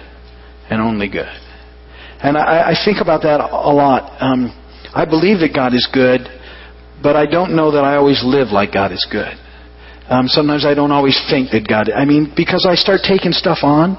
and 0.69 0.81
only 0.81 1.07
good. 1.07 1.31
And 2.23 2.37
I, 2.37 2.71
I 2.71 2.73
think 2.83 2.97
about 3.01 3.21
that 3.23 3.39
a 3.39 3.71
lot. 3.71 4.21
Um, 4.21 4.51
I 4.93 5.05
believe 5.05 5.39
that 5.39 5.55
God 5.55 5.73
is 5.73 5.87
good, 5.93 6.27
but 7.01 7.15
I 7.15 7.25
don't 7.25 7.55
know 7.55 7.71
that 7.71 7.85
I 7.85 7.95
always 7.95 8.21
live 8.23 8.49
like 8.49 8.73
God 8.73 8.91
is 8.91 9.07
good. 9.09 9.31
Um, 10.11 10.27
sometimes 10.27 10.65
I 10.65 10.73
don't 10.73 10.91
always 10.91 11.15
think 11.31 11.51
that 11.55 11.63
God. 11.63 11.89
I 11.89 12.03
mean, 12.03 12.33
because 12.35 12.67
I 12.67 12.75
start 12.75 12.99
taking 13.07 13.31
stuff 13.31 13.63
on, 13.63 13.95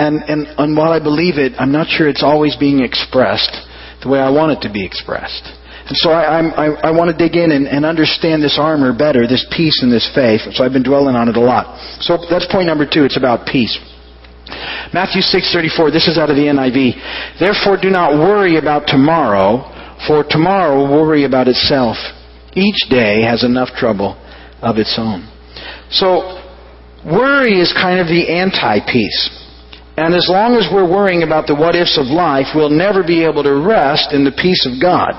and, 0.00 0.24
and, 0.24 0.48
and 0.56 0.74
while 0.74 0.92
I 0.92 0.98
believe 0.98 1.36
it, 1.36 1.52
I'm 1.60 1.70
not 1.70 1.92
sure 1.92 2.08
it's 2.08 2.24
always 2.24 2.56
being 2.56 2.80
expressed 2.80 3.52
the 4.00 4.08
way 4.08 4.18
I 4.18 4.30
want 4.30 4.56
it 4.56 4.64
to 4.66 4.72
be 4.72 4.80
expressed. 4.80 5.44
And 5.84 5.92
so 6.00 6.08
I, 6.08 6.40
I, 6.40 6.66
I 6.88 6.90
want 6.96 7.12
to 7.12 7.16
dig 7.16 7.36
in 7.36 7.52
and, 7.52 7.68
and 7.68 7.84
understand 7.84 8.42
this 8.42 8.56
armor 8.58 8.96
better, 8.96 9.28
this 9.28 9.44
peace 9.54 9.82
and 9.82 9.92
this 9.92 10.08
faith. 10.14 10.40
So 10.56 10.64
I've 10.64 10.72
been 10.72 10.82
dwelling 10.82 11.16
on 11.16 11.28
it 11.28 11.36
a 11.36 11.44
lot. 11.44 11.76
So 12.00 12.16
that's 12.30 12.48
point 12.48 12.66
number 12.66 12.88
two. 12.88 13.04
It's 13.04 13.18
about 13.18 13.44
peace. 13.44 13.76
Matthew 14.96 15.20
6:34. 15.20 15.92
This 15.92 16.08
is 16.08 16.16
out 16.16 16.30
of 16.30 16.36
the 16.36 16.48
NIV. 16.48 17.38
Therefore, 17.38 17.76
do 17.76 17.90
not 17.90 18.14
worry 18.14 18.56
about 18.56 18.86
tomorrow, 18.86 19.68
for 20.06 20.24
tomorrow 20.24 20.80
will 20.80 20.88
worry 20.88 21.24
about 21.24 21.46
itself. 21.46 21.96
Each 22.54 22.88
day 22.88 23.20
has 23.22 23.44
enough 23.44 23.76
trouble 23.76 24.16
of 24.62 24.78
its 24.78 24.96
own. 24.98 25.28
So, 25.92 26.40
worry 27.04 27.60
is 27.60 27.72
kind 27.72 28.00
of 28.00 28.08
the 28.08 28.32
anti-peace. 28.32 29.42
And 29.96 30.14
as 30.14 30.26
long 30.28 30.56
as 30.56 30.72
we're 30.72 30.88
worrying 30.88 31.22
about 31.22 31.46
the 31.46 31.54
what 31.54 31.76
ifs 31.76 31.98
of 32.00 32.06
life, 32.06 32.56
we'll 32.56 32.72
never 32.72 33.04
be 33.04 33.24
able 33.24 33.42
to 33.42 33.52
rest 33.60 34.12
in 34.12 34.24
the 34.24 34.32
peace 34.32 34.64
of 34.64 34.80
God. 34.80 35.12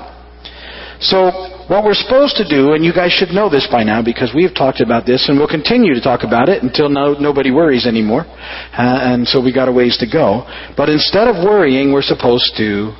So, 0.98 1.30
what 1.70 1.84
we're 1.84 1.94
supposed 1.94 2.36
to 2.36 2.46
do, 2.48 2.74
and 2.74 2.84
you 2.84 2.92
guys 2.92 3.12
should 3.12 3.30
know 3.30 3.48
this 3.48 3.66
by 3.70 3.84
now 3.84 4.02
because 4.02 4.34
we 4.34 4.42
have 4.42 4.54
talked 4.54 4.80
about 4.80 5.06
this 5.06 5.28
and 5.28 5.38
we'll 5.38 5.48
continue 5.48 5.94
to 5.94 6.00
talk 6.00 6.22
about 6.22 6.48
it 6.48 6.62
until 6.62 6.88
no, 6.88 7.14
nobody 7.14 7.50
worries 7.50 7.86
anymore. 7.86 8.26
Uh, 8.26 9.14
and 9.14 9.26
so 9.26 9.40
we 9.40 9.52
got 9.52 9.68
a 9.68 9.72
ways 9.72 9.96
to 9.98 10.10
go. 10.10 10.44
But 10.76 10.90
instead 10.90 11.28
of 11.28 11.36
worrying, 11.36 11.92
we're 11.92 12.02
supposed 12.02 12.54
to 12.58 12.92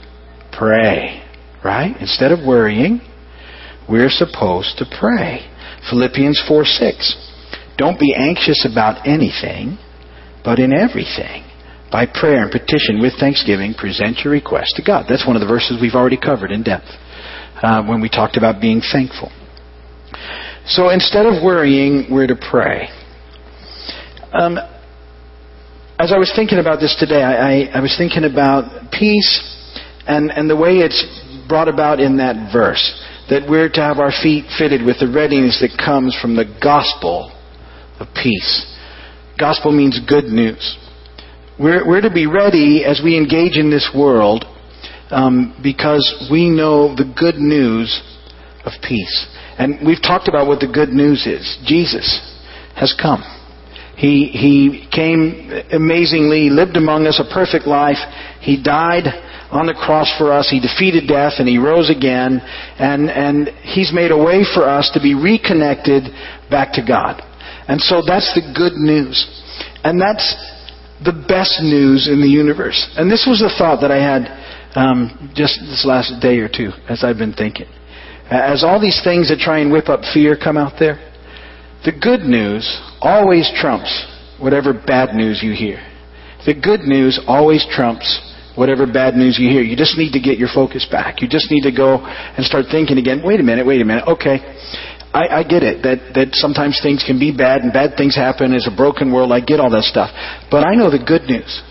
pray. 0.52 1.26
Right? 1.62 1.96
Instead 2.00 2.30
of 2.30 2.46
worrying, 2.46 3.00
we're 3.88 4.10
supposed 4.10 4.78
to 4.78 4.86
pray. 4.86 5.50
Philippians 5.90 6.42
4 6.46 6.64
6. 6.64 7.33
Don't 7.76 7.98
be 7.98 8.14
anxious 8.14 8.66
about 8.70 9.06
anything, 9.06 9.78
but 10.44 10.58
in 10.58 10.72
everything 10.72 11.44
by 11.90 12.06
prayer 12.06 12.42
and 12.42 12.50
petition 12.50 13.00
with 13.00 13.14
thanksgiving, 13.20 13.74
present 13.74 14.18
your 14.24 14.32
request 14.32 14.74
to 14.76 14.82
God. 14.82 15.06
That's 15.08 15.26
one 15.26 15.36
of 15.36 15.40
the 15.40 15.46
verses 15.46 15.78
we've 15.80 15.94
already 15.94 16.18
covered 16.18 16.50
in 16.50 16.62
depth 16.62 16.90
uh, 17.62 17.84
when 17.86 18.00
we 18.00 18.08
talked 18.08 18.36
about 18.36 18.60
being 18.60 18.80
thankful. 18.80 19.30
So 20.66 20.90
instead 20.90 21.26
of 21.26 21.42
worrying, 21.42 22.06
we're 22.10 22.26
to 22.26 22.36
pray. 22.36 22.88
Um, 24.32 24.58
as 25.98 26.10
I 26.10 26.18
was 26.18 26.32
thinking 26.34 26.58
about 26.58 26.80
this 26.80 26.96
today, 26.98 27.22
I, 27.22 27.34
I, 27.34 27.78
I 27.78 27.80
was 27.80 27.94
thinking 27.96 28.24
about 28.24 28.90
peace 28.90 29.30
and, 30.06 30.30
and 30.30 30.50
the 30.50 30.56
way 30.56 30.78
it's 30.78 30.98
brought 31.48 31.68
about 31.68 32.00
in 32.00 32.16
that 32.16 32.52
verse. 32.52 32.82
That 33.30 33.48
we're 33.48 33.68
to 33.70 33.80
have 33.80 33.98
our 33.98 34.10
feet 34.10 34.46
fitted 34.58 34.84
with 34.84 34.98
the 34.98 35.06
readiness 35.06 35.60
that 35.60 35.78
comes 35.78 36.16
from 36.20 36.36
the 36.36 36.44
gospel 36.62 37.33
of 38.00 38.08
peace. 38.14 38.70
Gospel 39.38 39.72
means 39.72 40.00
good 40.08 40.24
news. 40.24 40.78
We're, 41.58 41.86
we're 41.86 42.00
to 42.00 42.10
be 42.10 42.26
ready 42.26 42.84
as 42.84 43.00
we 43.02 43.16
engage 43.16 43.56
in 43.56 43.70
this 43.70 43.90
world 43.94 44.44
um, 45.10 45.58
because 45.62 46.28
we 46.30 46.50
know 46.50 46.94
the 46.94 47.12
good 47.18 47.36
news 47.36 48.02
of 48.64 48.72
peace. 48.82 49.26
And 49.58 49.86
we've 49.86 50.02
talked 50.02 50.28
about 50.28 50.48
what 50.48 50.60
the 50.60 50.70
good 50.72 50.88
news 50.88 51.26
is. 51.26 51.58
Jesus 51.64 52.06
has 52.74 52.94
come. 53.00 53.22
He, 53.96 54.26
he 54.26 54.88
came 54.90 55.52
amazingly, 55.70 56.50
lived 56.50 56.76
among 56.76 57.06
us 57.06 57.22
a 57.22 57.32
perfect 57.32 57.66
life. 57.66 58.02
He 58.40 58.60
died 58.60 59.06
on 59.54 59.66
the 59.66 59.74
cross 59.74 60.10
for 60.18 60.32
us. 60.32 60.50
He 60.50 60.58
defeated 60.58 61.06
death 61.06 61.34
and 61.38 61.46
he 61.46 61.58
rose 61.58 61.90
again. 61.90 62.42
And, 62.78 63.08
and 63.08 63.48
he's 63.62 63.92
made 63.94 64.10
a 64.10 64.18
way 64.18 64.42
for 64.42 64.66
us 64.68 64.90
to 64.94 65.00
be 65.00 65.14
reconnected 65.14 66.10
back 66.50 66.72
to 66.74 66.82
God. 66.82 67.22
And 67.68 67.80
so 67.80 68.02
that's 68.06 68.32
the 68.34 68.42
good 68.54 68.74
news. 68.74 69.24
And 69.84 70.00
that's 70.00 70.34
the 71.04 71.12
best 71.12 71.60
news 71.62 72.08
in 72.08 72.20
the 72.20 72.28
universe. 72.28 72.88
And 72.96 73.10
this 73.10 73.26
was 73.28 73.42
a 73.42 73.52
thought 73.58 73.80
that 73.80 73.90
I 73.90 74.00
had 74.00 74.28
um, 74.74 75.32
just 75.34 75.60
this 75.60 75.84
last 75.86 76.20
day 76.20 76.38
or 76.38 76.48
two 76.48 76.70
as 76.88 77.04
I've 77.04 77.18
been 77.18 77.32
thinking. 77.32 77.66
As 78.30 78.64
all 78.64 78.80
these 78.80 79.00
things 79.04 79.28
that 79.28 79.38
try 79.38 79.60
and 79.60 79.70
whip 79.70 79.88
up 79.88 80.00
fear 80.12 80.36
come 80.36 80.56
out 80.56 80.74
there, 80.78 80.96
the 81.84 81.92
good 81.92 82.20
news 82.20 82.64
always 83.00 83.50
trumps 83.60 83.92
whatever 84.40 84.72
bad 84.72 85.14
news 85.14 85.40
you 85.42 85.52
hear. 85.52 85.84
The 86.46 86.54
good 86.54 86.80
news 86.80 87.20
always 87.26 87.66
trumps 87.70 88.08
whatever 88.56 88.86
bad 88.86 89.14
news 89.14 89.38
you 89.38 89.50
hear. 89.50 89.62
You 89.62 89.76
just 89.76 89.98
need 89.98 90.12
to 90.12 90.20
get 90.20 90.38
your 90.38 90.48
focus 90.54 90.86
back. 90.90 91.20
You 91.20 91.28
just 91.28 91.50
need 91.50 91.62
to 91.62 91.72
go 91.72 92.00
and 92.04 92.44
start 92.44 92.66
thinking 92.70 92.98
again. 92.98 93.22
Wait 93.24 93.40
a 93.40 93.42
minute, 93.42 93.66
wait 93.66 93.80
a 93.80 93.84
minute. 93.84 94.04
Okay, 94.08 94.40
I, 95.14 95.40
I 95.40 95.42
get 95.44 95.62
it 95.62 95.86
that 95.86 96.12
that 96.18 96.34
sometimes 96.34 96.82
things 96.82 97.04
can 97.06 97.20
be 97.22 97.30
bad 97.30 97.62
and 97.62 97.72
bad 97.72 97.96
things 97.96 98.16
happen. 98.16 98.52
It's 98.52 98.66
a 98.66 98.74
broken 98.74 99.14
world. 99.14 99.30
I 99.30 99.38
get 99.38 99.60
all 99.60 99.70
that 99.70 99.86
stuff, 99.86 100.10
but 100.50 100.66
I 100.66 100.74
know 100.74 100.90
the 100.90 100.98
good 100.98 101.30
news, 101.30 101.62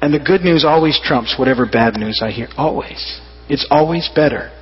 and 0.00 0.14
the 0.14 0.22
good 0.22 0.42
news 0.42 0.64
always 0.64 0.94
trumps 1.02 1.34
whatever 1.36 1.66
bad 1.66 1.98
news 1.98 2.22
I 2.22 2.30
hear. 2.30 2.46
Always, 2.56 3.20
it's 3.50 3.66
always 3.68 4.08
better 4.14 4.54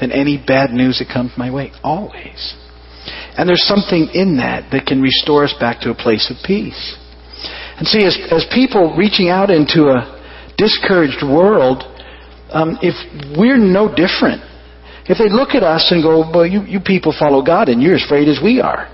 than 0.00 0.10
any 0.10 0.34
bad 0.36 0.70
news 0.70 0.98
that 0.98 1.06
comes 1.14 1.30
my 1.38 1.54
way. 1.54 1.70
Always, 1.84 2.58
and 3.38 3.48
there's 3.48 3.62
something 3.62 4.10
in 4.14 4.38
that 4.38 4.72
that 4.72 4.86
can 4.86 5.00
restore 5.00 5.44
us 5.44 5.54
back 5.60 5.80
to 5.82 5.90
a 5.90 5.94
place 5.94 6.26
of 6.28 6.42
peace. 6.44 6.98
And 7.78 7.86
see, 7.86 8.04
as 8.04 8.18
as 8.34 8.50
people 8.52 8.98
reaching 8.98 9.28
out 9.30 9.48
into 9.48 9.86
a 9.94 10.18
discouraged 10.58 11.22
world, 11.22 11.86
um, 12.50 12.82
if 12.82 12.98
we're 13.38 13.62
no 13.62 13.86
different 13.86 14.42
if 15.10 15.18
they 15.18 15.28
look 15.28 15.58
at 15.58 15.62
us 15.62 15.90
and 15.90 16.02
go, 16.02 16.22
well, 16.30 16.46
you, 16.46 16.62
you 16.62 16.80
people 16.80 17.14
follow 17.16 17.42
God 17.42 17.68
and 17.68 17.82
you're 17.82 17.96
as 17.96 18.04
afraid 18.04 18.28
as 18.28 18.38
we 18.42 18.60
are, 18.60 18.86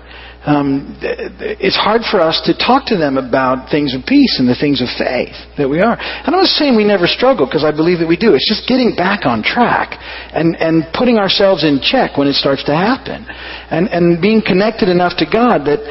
um, 0.46 0.94
it's 1.02 1.74
hard 1.74 2.06
for 2.06 2.22
us 2.22 2.38
to 2.46 2.54
talk 2.54 2.86
to 2.86 2.96
them 2.96 3.18
about 3.18 3.66
things 3.68 3.98
of 3.98 4.06
peace 4.06 4.38
and 4.38 4.46
the 4.46 4.54
things 4.54 4.78
of 4.78 4.86
faith 4.94 5.34
that 5.58 5.66
we 5.66 5.82
are. 5.82 5.98
And 5.98 6.30
I'm 6.30 6.38
not 6.38 6.54
saying 6.54 6.78
we 6.78 6.86
never 6.86 7.10
struggle 7.10 7.50
because 7.50 7.66
I 7.66 7.74
believe 7.74 7.98
that 7.98 8.06
we 8.06 8.14
do. 8.14 8.30
It's 8.38 8.46
just 8.46 8.62
getting 8.70 8.94
back 8.94 9.26
on 9.26 9.42
track 9.42 9.98
and, 10.30 10.54
and 10.62 10.86
putting 10.94 11.18
ourselves 11.18 11.66
in 11.66 11.82
check 11.82 12.14
when 12.14 12.30
it 12.30 12.38
starts 12.38 12.62
to 12.70 12.74
happen. 12.78 13.26
And, 13.74 13.90
and 13.90 14.22
being 14.22 14.38
connected 14.38 14.86
enough 14.86 15.18
to 15.18 15.26
God 15.26 15.66
that 15.66 15.82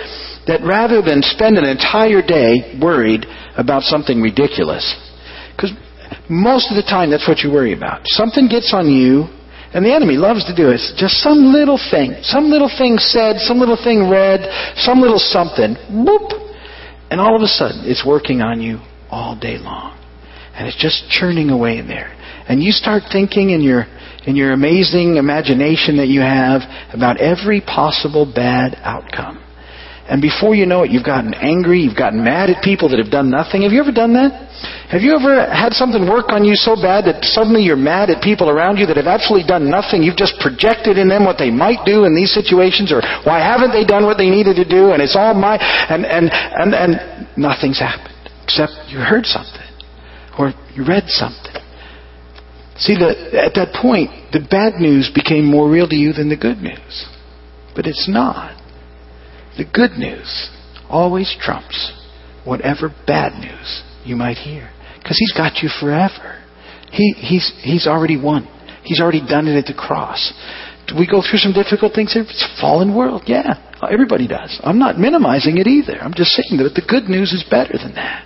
that 0.47 0.61
rather 0.61 1.01
than 1.01 1.21
spend 1.21 1.57
an 1.57 1.65
entire 1.65 2.21
day 2.21 2.77
worried 2.79 3.25
about 3.57 3.81
something 3.81 4.21
ridiculous, 4.21 4.85
because 5.55 5.73
most 6.29 6.69
of 6.69 6.77
the 6.77 6.85
time 6.85 7.09
that's 7.09 7.27
what 7.27 7.39
you 7.39 7.51
worry 7.51 7.73
about. 7.73 8.01
Something 8.05 8.47
gets 8.47 8.73
on 8.73 8.87
you, 8.89 9.25
and 9.75 9.83
the 9.83 9.93
enemy 9.93 10.15
loves 10.15 10.45
to 10.45 10.55
do 10.55 10.71
it. 10.71 10.79
It's 10.79 10.95
just 10.95 11.19
some 11.19 11.51
little 11.51 11.75
thing, 11.75 12.15
some 12.23 12.47
little 12.47 12.71
thing 12.71 12.95
said, 12.97 13.43
some 13.43 13.59
little 13.59 13.75
thing 13.75 14.09
read, 14.09 14.47
some 14.79 15.01
little 15.01 15.19
something, 15.19 15.75
whoop, 15.91 16.31
and 17.11 17.19
all 17.19 17.35
of 17.35 17.43
a 17.43 17.51
sudden 17.51 17.83
it's 17.83 18.07
working 18.07 18.39
on 18.39 18.61
you 18.61 18.79
all 19.11 19.37
day 19.37 19.57
long. 19.57 19.91
And 20.55 20.65
it's 20.65 20.79
just 20.79 21.11
churning 21.11 21.49
away 21.49 21.77
in 21.77 21.87
there. 21.87 22.15
And 22.47 22.63
you 22.63 22.71
start 22.71 23.03
thinking 23.11 23.49
in 23.49 23.59
your 23.59 23.83
in 24.25 24.37
your 24.37 24.53
amazing 24.53 25.17
imagination 25.17 25.97
that 25.97 26.07
you 26.07 26.21
have 26.21 26.61
about 26.93 27.19
every 27.19 27.59
possible 27.59 28.25
bad 28.25 28.79
outcome. 28.81 29.43
And 30.09 30.21
before 30.21 30.55
you 30.55 30.65
know 30.65 30.83
it, 30.83 30.89
you've 30.89 31.05
gotten 31.05 31.33
angry, 31.33 31.81
you've 31.81 31.97
gotten 31.97 32.23
mad 32.23 32.49
at 32.49 32.63
people 32.63 32.89
that 32.89 32.99
have 32.99 33.11
done 33.11 33.29
nothing. 33.29 33.63
Have 33.63 33.71
you 33.71 33.81
ever 33.81 33.91
done 33.91 34.13
that? 34.13 34.44
Have 34.89 35.01
you 35.01 35.17
ever 35.17 35.49
had 35.49 35.73
something 35.73 36.07
work 36.07 36.29
on 36.29 36.45
you 36.45 36.55
so 36.55 36.75
bad 36.75 37.05
that 37.05 37.25
suddenly 37.25 37.63
you're 37.63 37.75
mad 37.75 38.09
at 38.09 38.21
people 38.21 38.49
around 38.49 38.77
you 38.77 38.85
that 38.85 38.97
have 38.97 39.09
absolutely 39.09 39.47
done 39.47 39.69
nothing? 39.69 40.03
You've 40.03 40.15
just 40.15 40.37
projected 40.39 40.97
in 40.97 41.09
them 41.09 41.25
what 41.25 41.37
they 41.37 41.49
might 41.49 41.83
do 41.85 42.05
in 42.05 42.15
these 42.15 42.33
situations 42.33 42.91
or 42.91 43.01
why 43.25 43.41
haven't 43.41 43.73
they 43.73 43.83
done 43.83 44.05
what 44.05 44.17
they 44.17 44.29
needed 44.29 44.55
to 44.61 44.67
do 44.67 44.93
and 44.93 45.01
it's 45.01 45.15
all 45.15 45.33
my, 45.33 45.57
and, 45.89 46.05
and, 46.05 46.29
and, 46.31 46.73
and 46.73 46.91
nothing's 47.35 47.79
happened 47.79 48.13
except 48.43 48.71
you 48.87 48.99
heard 48.99 49.25
something 49.25 49.65
or 50.37 50.53
you 50.75 50.85
read 50.85 51.09
something. 51.09 51.55
See, 52.77 52.93
the, 52.93 53.15
at 53.41 53.55
that 53.55 53.73
point, 53.73 54.11
the 54.33 54.45
bad 54.45 54.81
news 54.81 55.09
became 55.13 55.45
more 55.45 55.69
real 55.69 55.87
to 55.87 55.95
you 55.95 56.13
than 56.13 56.29
the 56.29 56.37
good 56.37 56.59
news. 56.59 57.07
But 57.73 57.87
it's 57.87 58.07
not. 58.07 58.53
The 59.57 59.65
good 59.65 59.91
news 59.97 60.49
always 60.89 61.35
trumps 61.39 61.93
whatever 62.43 62.93
bad 63.07 63.39
news 63.39 63.81
you 64.05 64.15
might 64.15 64.37
hear. 64.37 64.69
Because 64.97 65.17
He's 65.17 65.33
got 65.33 65.61
you 65.61 65.69
forever. 65.79 66.41
He, 66.91 67.13
he's, 67.17 67.51
he's 67.61 67.87
already 67.87 68.19
won. 68.19 68.47
He's 68.83 69.01
already 69.01 69.21
done 69.21 69.47
it 69.47 69.57
at 69.57 69.65
the 69.65 69.73
cross. 69.73 70.33
Do 70.87 70.95
we 70.95 71.07
go 71.07 71.21
through 71.21 71.39
some 71.39 71.53
difficult 71.53 71.93
things 71.93 72.13
here? 72.13 72.21
It's 72.23 72.45
a 72.45 72.61
fallen 72.61 72.95
world. 72.95 73.23
Yeah, 73.25 73.57
everybody 73.89 74.27
does. 74.27 74.59
I'm 74.63 74.77
not 74.77 74.97
minimizing 74.97 75.57
it 75.57 75.67
either. 75.67 75.97
I'm 75.97 76.13
just 76.13 76.31
saying 76.31 76.61
that 76.61 76.73
the 76.75 76.85
good 76.87 77.09
news 77.09 77.33
is 77.33 77.43
better 77.49 77.73
than 77.73 77.95
that. 77.95 78.23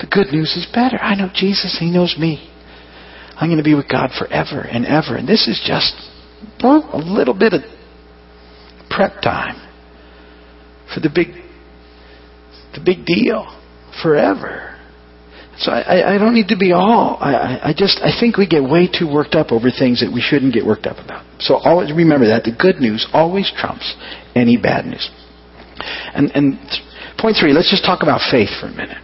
The 0.00 0.06
good 0.06 0.32
news 0.32 0.56
is 0.56 0.66
better. 0.72 0.98
I 0.98 1.14
know 1.14 1.28
Jesus. 1.34 1.76
He 1.78 1.90
knows 1.90 2.16
me. 2.18 2.50
I'm 3.36 3.48
going 3.48 3.58
to 3.58 3.64
be 3.64 3.74
with 3.74 3.88
God 3.88 4.10
forever 4.18 4.60
and 4.60 4.86
ever. 4.86 5.16
And 5.16 5.28
this 5.28 5.46
is 5.46 5.62
just 5.66 5.94
a 6.62 6.98
little 6.98 7.34
bit 7.34 7.52
of 7.52 7.62
prep 8.90 9.20
time 9.22 9.60
for 10.92 11.00
the 11.00 11.10
big, 11.14 11.28
the 12.74 12.80
big 12.84 13.04
deal 13.04 13.60
forever. 14.02 14.73
So 15.56 15.70
I, 15.70 16.14
I 16.14 16.18
don't 16.18 16.34
need 16.34 16.48
to 16.48 16.56
be 16.58 16.72
all. 16.72 17.16
I, 17.20 17.70
I 17.70 17.74
just 17.76 18.00
I 18.02 18.10
think 18.18 18.36
we 18.36 18.46
get 18.46 18.62
way 18.62 18.88
too 18.88 19.06
worked 19.06 19.34
up 19.34 19.52
over 19.52 19.70
things 19.70 20.00
that 20.00 20.12
we 20.12 20.20
shouldn't 20.20 20.52
get 20.52 20.66
worked 20.66 20.86
up 20.86 20.98
about. 20.98 21.24
So 21.38 21.54
always 21.54 21.92
remember 21.92 22.26
that 22.26 22.42
the 22.42 22.50
good 22.50 22.80
news 22.80 23.06
always 23.12 23.52
trumps 23.56 23.94
any 24.34 24.56
bad 24.56 24.84
news. 24.86 25.08
And 26.14 26.30
and 26.34 26.58
point 27.18 27.36
three, 27.38 27.52
let's 27.52 27.70
just 27.70 27.84
talk 27.84 28.02
about 28.02 28.20
faith 28.30 28.50
for 28.60 28.66
a 28.66 28.74
minute, 28.74 28.98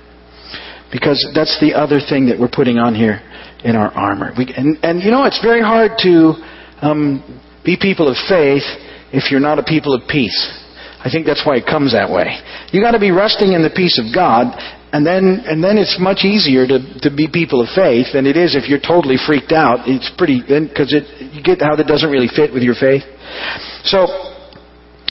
because 0.90 1.22
that's 1.34 1.58
the 1.60 1.74
other 1.74 2.00
thing 2.00 2.26
that 2.26 2.38
we're 2.38 2.50
putting 2.50 2.78
on 2.78 2.94
here 2.94 3.22
in 3.62 3.76
our 3.76 3.92
armor. 3.92 4.32
We, 4.36 4.52
and 4.56 4.76
and 4.82 5.02
you 5.02 5.10
know 5.10 5.24
it's 5.24 5.40
very 5.42 5.62
hard 5.62 5.98
to 6.02 6.34
um, 6.82 7.22
be 7.64 7.78
people 7.80 8.08
of 8.08 8.16
faith 8.28 8.66
if 9.12 9.30
you're 9.30 9.40
not 9.40 9.58
a 9.58 9.62
people 9.62 9.94
of 9.94 10.02
peace. 10.08 10.38
I 10.98 11.10
think 11.10 11.26
that's 11.26 11.46
why 11.46 11.56
it 11.56 11.64
comes 11.64 11.92
that 11.92 12.10
way. 12.10 12.42
You 12.72 12.82
got 12.82 12.92
to 12.92 13.00
be 13.00 13.10
resting 13.10 13.52
in 13.52 13.62
the 13.62 13.70
peace 13.70 13.98
of 13.98 14.12
God, 14.14 14.52
and 14.92 15.06
then 15.06 15.42
and 15.46 15.62
then 15.62 15.78
it's 15.78 15.98
much 16.00 16.24
easier 16.24 16.66
to 16.66 16.78
to 17.02 17.10
be 17.10 17.28
people 17.30 17.60
of 17.62 17.68
faith 17.74 18.12
than 18.12 18.26
it 18.26 18.36
is 18.36 18.54
if 18.54 18.68
you're 18.68 18.82
totally 18.82 19.16
freaked 19.16 19.52
out. 19.52 19.86
It's 19.86 20.10
pretty 20.18 20.42
because 20.42 20.90
you 20.92 21.42
get 21.42 21.62
how 21.62 21.76
that 21.76 21.86
doesn't 21.86 22.10
really 22.10 22.28
fit 22.28 22.52
with 22.52 22.62
your 22.62 22.74
faith. 22.74 23.02
So 23.84 24.06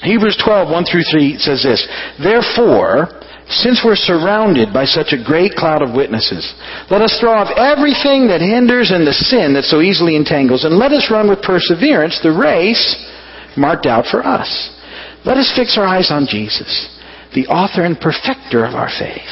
Hebrews 0.01 0.39
12, 0.43 0.71
1 0.71 0.85
through 0.85 1.03
3 1.11 1.37
says 1.39 1.63
this, 1.63 1.83
Therefore, 2.23 3.19
since 3.51 3.83
we're 3.83 3.99
surrounded 3.99 4.71
by 4.71 4.85
such 4.85 5.11
a 5.11 5.19
great 5.19 5.59
cloud 5.59 5.81
of 5.81 5.91
witnesses, 5.91 6.47
let 6.89 7.01
us 7.01 7.17
throw 7.19 7.35
off 7.35 7.51
everything 7.57 8.31
that 8.31 8.39
hinders 8.39 8.91
and 8.91 9.03
the 9.03 9.11
sin 9.11 9.55
that 9.59 9.67
so 9.67 9.81
easily 9.81 10.15
entangles, 10.15 10.63
and 10.63 10.79
let 10.79 10.93
us 10.93 11.11
run 11.11 11.27
with 11.27 11.41
perseverance 11.41 12.19
the 12.23 12.31
race 12.31 12.95
marked 13.57 13.87
out 13.87 14.05
for 14.07 14.23
us 14.23 14.79
let 15.25 15.37
us 15.37 15.51
fix 15.55 15.77
our 15.77 15.85
eyes 15.85 16.11
on 16.11 16.27
Jesus, 16.27 16.87
the 17.35 17.47
author 17.47 17.83
and 17.83 17.99
perfecter 17.99 18.65
of 18.65 18.73
our 18.73 18.89
faith, 18.89 19.29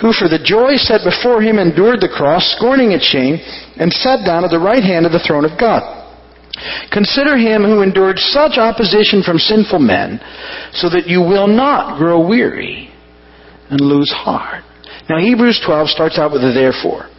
who 0.00 0.12
for 0.12 0.28
the 0.28 0.42
joy 0.42 0.74
set 0.76 1.06
before 1.06 1.40
him 1.40 1.58
endured 1.58 2.00
the 2.00 2.10
cross, 2.10 2.54
scorning 2.56 2.92
its 2.92 3.04
shame, 3.04 3.38
and 3.78 3.92
sat 3.92 4.24
down 4.26 4.44
at 4.44 4.50
the 4.50 4.58
right 4.58 4.82
hand 4.82 5.06
of 5.06 5.12
the 5.12 5.22
throne 5.22 5.44
of 5.44 5.58
God. 5.58 5.82
Consider 6.90 7.36
him 7.36 7.62
who 7.62 7.82
endured 7.82 8.18
such 8.18 8.58
opposition 8.58 9.22
from 9.22 9.38
sinful 9.38 9.80
men, 9.80 10.20
so 10.72 10.88
that 10.88 11.06
you 11.06 11.20
will 11.20 11.48
not 11.48 11.98
grow 11.98 12.26
weary 12.26 12.90
and 13.70 13.80
lose 13.80 14.10
heart. 14.10 14.62
Now 15.08 15.18
Hebrews 15.18 15.62
12 15.64 15.88
starts 15.90 16.18
out 16.18 16.32
with 16.32 16.42
a 16.42 16.52
therefore. 16.52 17.10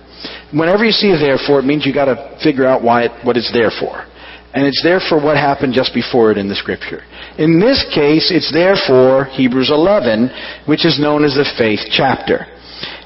Whenever 0.54 0.86
you 0.86 0.92
see 0.92 1.12
a 1.12 1.18
therefore, 1.18 1.60
it 1.60 1.66
means 1.66 1.86
you've 1.86 1.96
got 1.96 2.06
to 2.06 2.40
figure 2.42 2.66
out 2.66 2.84
why 2.84 3.06
it, 3.06 3.12
what 3.26 3.36
it's 3.36 3.52
there 3.52 3.72
for. 3.72 4.08
And 4.54 4.66
it's 4.66 4.82
there 4.82 5.02
for 5.02 5.22
what 5.22 5.36
happened 5.36 5.74
just 5.74 5.94
before 5.94 6.32
it 6.32 6.38
in 6.38 6.48
the 6.48 6.56
scripture. 6.56 7.04
In 7.38 7.60
this 7.60 7.84
case, 7.94 8.32
it's 8.32 8.52
there 8.54 8.76
for 8.88 9.26
Hebrews 9.26 9.70
11, 9.70 10.32
which 10.66 10.86
is 10.86 10.98
known 10.98 11.26
as 11.26 11.36
the 11.36 11.44
faith 11.58 11.82
chapter. 11.92 12.48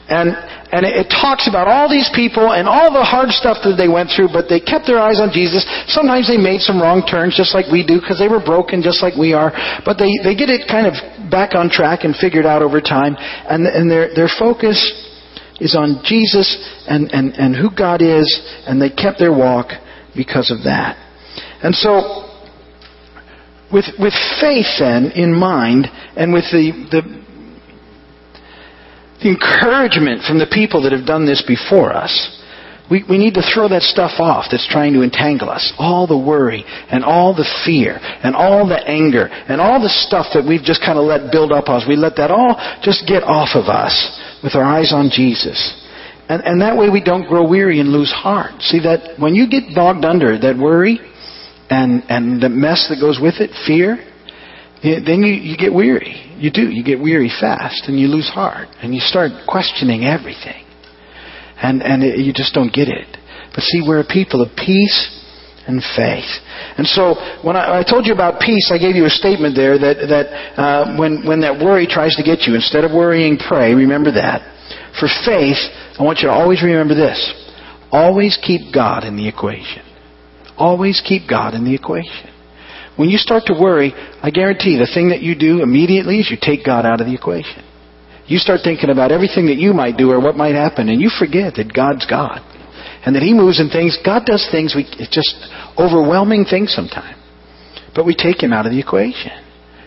And, 0.09 0.33
and 0.73 0.89
it 0.89 1.05
talks 1.13 1.45
about 1.45 1.69
all 1.69 1.85
these 1.85 2.09
people 2.17 2.49
and 2.49 2.65
all 2.65 2.89
the 2.89 3.05
hard 3.05 3.29
stuff 3.29 3.61
that 3.61 3.77
they 3.77 3.85
went 3.85 4.09
through, 4.09 4.33
but 4.33 4.49
they 4.49 4.57
kept 4.57 4.89
their 4.89 4.97
eyes 4.97 5.21
on 5.21 5.29
Jesus. 5.29 5.61
Sometimes 5.85 6.25
they 6.25 6.41
made 6.41 6.65
some 6.65 6.81
wrong 6.81 7.05
turns, 7.05 7.37
just 7.37 7.53
like 7.53 7.69
we 7.69 7.85
do, 7.85 8.01
because 8.01 8.17
they 8.17 8.27
were 8.27 8.41
broken, 8.41 8.81
just 8.81 9.05
like 9.05 9.13
we 9.13 9.37
are. 9.37 9.53
But 9.85 10.01
they, 10.01 10.09
they 10.25 10.33
get 10.33 10.49
it 10.49 10.65
kind 10.65 10.89
of 10.89 10.97
back 11.29 11.53
on 11.53 11.69
track 11.69 12.09
and 12.09 12.17
figured 12.17 12.49
out 12.49 12.65
over 12.65 12.81
time. 12.81 13.13
And, 13.21 13.69
and 13.69 13.85
their, 13.85 14.09
their 14.17 14.29
focus 14.33 14.81
is 15.61 15.77
on 15.77 16.01
Jesus 16.01 16.57
and, 16.89 17.13
and, 17.13 17.37
and 17.37 17.53
who 17.53 17.69
God 17.69 18.01
is, 18.01 18.25
and 18.65 18.81
they 18.81 18.89
kept 18.89 19.21
their 19.21 19.33
walk 19.33 19.77
because 20.17 20.49
of 20.49 20.65
that. 20.65 20.97
And 21.61 21.75
so, 21.75 22.25
with, 23.71 23.85
with 24.01 24.17
faith 24.41 24.81
then 24.81 25.11
in 25.13 25.37
mind, 25.37 25.85
and 26.17 26.33
with 26.33 26.49
the, 26.49 26.73
the, 26.89 27.01
the 29.21 29.29
encouragement 29.29 30.23
from 30.23 30.39
the 30.39 30.47
people 30.51 30.83
that 30.83 30.91
have 30.91 31.05
done 31.05 31.25
this 31.25 31.43
before 31.45 31.91
us, 31.91 32.11
we, 32.89 33.03
we 33.07 33.17
need 33.17 33.35
to 33.35 33.45
throw 33.45 33.69
that 33.69 33.83
stuff 33.83 34.17
off 34.17 34.49
that's 34.49 34.67
trying 34.67 34.93
to 34.93 35.03
entangle 35.03 35.49
us. 35.49 35.73
All 35.77 36.07
the 36.07 36.17
worry, 36.17 36.65
and 36.89 37.05
all 37.05 37.35
the 37.35 37.47
fear, 37.65 37.99
and 38.01 38.35
all 38.35 38.67
the 38.67 38.81
anger, 38.81 39.29
and 39.29 39.61
all 39.61 39.79
the 39.79 39.89
stuff 39.89 40.27
that 40.33 40.43
we've 40.47 40.63
just 40.63 40.81
kind 40.81 40.97
of 40.97 41.05
let 41.05 41.31
build 41.31 41.51
up 41.51 41.69
us. 41.69 41.85
We 41.87 41.95
let 41.95 42.15
that 42.17 42.31
all 42.31 42.57
just 42.81 43.05
get 43.07 43.21
off 43.23 43.53
of 43.53 43.69
us 43.69 43.93
with 44.41 44.55
our 44.55 44.63
eyes 44.63 44.91
on 44.91 45.11
Jesus. 45.13 45.59
And, 46.29 46.41
and 46.43 46.61
that 46.61 46.77
way 46.77 46.89
we 46.89 47.03
don't 47.03 47.27
grow 47.27 47.47
weary 47.47 47.79
and 47.79 47.89
lose 47.89 48.11
heart. 48.11 48.61
See 48.61 48.79
that 48.79 49.19
when 49.19 49.35
you 49.35 49.47
get 49.47 49.75
bogged 49.75 50.05
under 50.05 50.39
that 50.39 50.57
worry, 50.57 50.99
and, 51.69 52.03
and 52.09 52.41
the 52.41 52.49
mess 52.49 52.89
that 52.89 52.99
goes 52.99 53.19
with 53.21 53.35
it, 53.37 53.51
fear, 53.67 54.01
then 54.81 55.23
you, 55.23 55.33
you 55.33 55.57
get 55.57 55.73
weary. 55.73 56.15
You 56.37 56.51
do. 56.51 56.69
You 56.69 56.83
get 56.83 56.99
weary 56.99 57.29
fast 57.29 57.87
and 57.87 57.99
you 57.99 58.07
lose 58.07 58.29
heart 58.29 58.69
and 58.81 58.93
you 58.93 59.01
start 59.01 59.31
questioning 59.47 60.05
everything. 60.05 60.65
And, 61.61 61.83
and 61.83 62.03
it, 62.03 62.19
you 62.19 62.31
just 62.33 62.53
don't 62.53 62.71
get 62.71 62.87
it. 62.87 63.07
But 63.53 63.63
see, 63.63 63.83
we're 63.85 63.99
a 63.99 64.07
people 64.07 64.41
of 64.41 64.55
peace 64.55 65.19
and 65.67 65.83
faith. 65.95 66.31
And 66.77 66.87
so, 66.87 67.19
when 67.43 67.55
I, 67.55 67.79
I, 67.79 67.83
told 67.83 68.07
you 68.07 68.13
about 68.13 68.39
peace, 68.39 68.71
I 68.73 68.79
gave 68.79 68.95
you 68.95 69.05
a 69.05 69.09
statement 69.09 69.55
there 69.55 69.77
that, 69.77 69.97
that 70.07 70.27
uh, 70.57 70.97
when, 70.97 71.27
when 71.27 71.41
that 71.41 71.59
worry 71.59 71.85
tries 71.85 72.15
to 72.15 72.23
get 72.23 72.47
you, 72.47 72.55
instead 72.55 72.85
of 72.85 72.91
worrying, 72.91 73.37
pray. 73.37 73.73
Remember 73.73 74.11
that. 74.13 74.41
For 74.99 75.07
faith, 75.25 75.59
I 75.99 76.03
want 76.03 76.19
you 76.19 76.29
to 76.29 76.33
always 76.33 76.63
remember 76.63 76.95
this. 76.95 77.19
Always 77.91 78.39
keep 78.41 78.73
God 78.73 79.03
in 79.03 79.15
the 79.15 79.27
equation. 79.27 79.83
Always 80.57 81.01
keep 81.05 81.29
God 81.29 81.53
in 81.53 81.65
the 81.65 81.75
equation. 81.75 82.28
When 82.99 83.07
you 83.07 83.17
start 83.17 83.43
to 83.45 83.55
worry, 83.55 83.93
I 83.95 84.29
guarantee 84.29 84.75
the 84.75 84.91
thing 84.93 85.15
that 85.15 85.21
you 85.21 85.31
do 85.33 85.63
immediately 85.63 86.19
is 86.19 86.27
you 86.29 86.35
take 86.35 86.65
God 86.65 86.85
out 86.85 86.99
of 86.99 87.07
the 87.07 87.15
equation. 87.15 87.63
You 88.27 88.39
start 88.39 88.59
thinking 88.61 88.89
about 88.89 89.13
everything 89.13 89.47
that 89.47 89.55
you 89.55 89.71
might 89.71 89.95
do 89.95 90.11
or 90.11 90.19
what 90.19 90.35
might 90.35 90.53
happen, 90.53 90.89
and 90.89 90.99
you 90.99 91.07
forget 91.07 91.55
that 91.55 91.71
God's 91.71 92.05
God. 92.05 92.43
And 93.07 93.15
that 93.15 93.23
He 93.23 93.33
moves 93.33 93.61
in 93.61 93.69
things. 93.69 93.97
God 94.03 94.25
does 94.25 94.45
things, 94.51 94.75
we, 94.75 94.83
it's 94.99 95.15
just 95.15 95.31
overwhelming 95.79 96.43
things 96.43 96.75
sometimes. 96.75 97.15
But 97.95 98.05
we 98.05 98.15
take 98.15 98.43
Him 98.43 98.51
out 98.51 98.65
of 98.65 98.73
the 98.73 98.79
equation. 98.83 99.31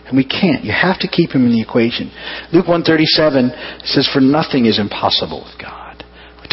And 0.09 0.17
we 0.17 0.25
can't. 0.25 0.65
You 0.65 0.73
have 0.73 0.97
to 1.05 1.07
keep 1.07 1.37
Him 1.37 1.45
in 1.45 1.51
the 1.51 1.61
equation. 1.61 2.09
Luke 2.49 2.65
137 2.65 3.85
says, 3.85 4.09
For 4.11 4.21
nothing 4.21 4.65
is 4.65 4.79
impossible 4.79 5.45
with 5.45 5.61
God. 5.61 5.82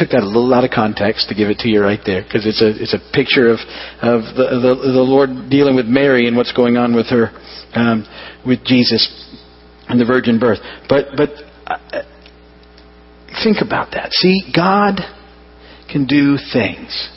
Took 0.00 0.16
that 0.16 0.24
a 0.24 0.26
little 0.26 0.54
out 0.54 0.64
of 0.64 0.70
context 0.72 1.28
to 1.28 1.34
give 1.36 1.52
it 1.52 1.58
to 1.60 1.68
you 1.68 1.82
right 1.84 2.00
there 2.06 2.24
because 2.24 2.48
it's 2.48 2.64
a 2.64 2.72
it's 2.72 2.96
a 2.96 3.02
picture 3.12 3.52
of 3.52 3.60
of 4.00 4.24
the, 4.32 4.56
the, 4.56 4.72
the 4.96 5.04
Lord 5.04 5.50
dealing 5.52 5.76
with 5.76 5.84
Mary 5.84 6.26
and 6.26 6.36
what's 6.40 6.56
going 6.56 6.78
on 6.78 6.96
with 6.96 7.12
her 7.12 7.28
um, 7.76 8.08
with 8.46 8.64
Jesus. 8.64 9.04
and 9.90 10.00
the 10.00 10.04
virgin 10.04 10.38
birth. 10.38 10.60
But, 10.88 11.06
but 11.16 11.30
uh, 11.66 12.02
think 13.42 13.58
about 13.60 13.90
that. 13.92 14.12
See, 14.12 14.52
God 14.54 15.00
can 15.90 16.06
do 16.06 16.38
things 16.52 17.10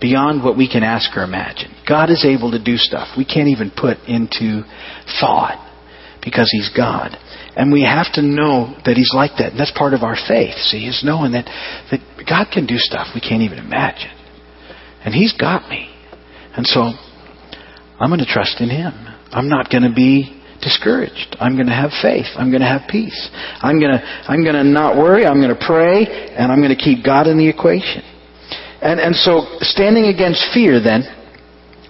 beyond 0.00 0.44
what 0.44 0.56
we 0.56 0.68
can 0.68 0.82
ask 0.82 1.16
or 1.16 1.24
imagine. 1.24 1.74
God 1.88 2.10
is 2.10 2.24
able 2.24 2.50
to 2.50 2.62
do 2.62 2.76
stuff 2.76 3.16
we 3.16 3.24
can't 3.24 3.48
even 3.48 3.72
put 3.74 3.98
into 4.06 4.62
thought 5.20 5.56
because 6.22 6.48
He's 6.52 6.70
God. 6.76 7.16
And 7.54 7.72
we 7.72 7.82
have 7.82 8.12
to 8.14 8.22
know 8.22 8.74
that 8.84 8.96
He's 8.96 9.12
like 9.14 9.32
that. 9.38 9.52
And 9.52 9.60
that's 9.60 9.72
part 9.76 9.92
of 9.92 10.02
our 10.02 10.16
faith, 10.16 10.56
see, 10.56 10.86
is 10.86 11.02
knowing 11.04 11.32
that, 11.32 11.44
that 11.90 12.00
God 12.28 12.48
can 12.52 12.66
do 12.66 12.78
stuff 12.78 13.08
we 13.14 13.20
can't 13.20 13.42
even 13.42 13.58
imagine. 13.58 14.10
And 15.04 15.14
He's 15.14 15.32
got 15.32 15.68
me. 15.68 15.92
And 16.56 16.66
so, 16.66 16.92
I'm 18.00 18.08
going 18.08 18.20
to 18.20 18.26
trust 18.26 18.60
in 18.60 18.70
Him. 18.70 18.92
I'm 19.32 19.48
not 19.48 19.70
going 19.70 19.84
to 19.84 19.92
be 19.92 20.40
discouraged. 20.62 21.36
I'm 21.40 21.56
going 21.56 21.66
to 21.66 21.76
have 21.76 21.90
faith. 22.00 22.26
I'm 22.36 22.50
going 22.50 22.62
to 22.62 22.68
have 22.68 22.88
peace. 22.88 23.28
I'm 23.60 23.80
going 23.80 23.92
to, 23.92 24.00
I'm 24.00 24.44
going 24.44 24.56
to 24.56 24.64
not 24.64 24.96
worry. 24.96 25.26
I'm 25.26 25.40
going 25.42 25.54
to 25.54 25.66
pray. 25.66 26.06
And 26.06 26.50
I'm 26.50 26.60
going 26.60 26.74
to 26.74 26.80
keep 26.80 27.04
God 27.04 27.26
in 27.26 27.36
the 27.36 27.48
equation. 27.48 28.02
And, 28.80 28.98
and 28.98 29.14
so, 29.14 29.46
standing 29.60 30.06
against 30.06 30.42
fear 30.54 30.80
then, 30.80 31.04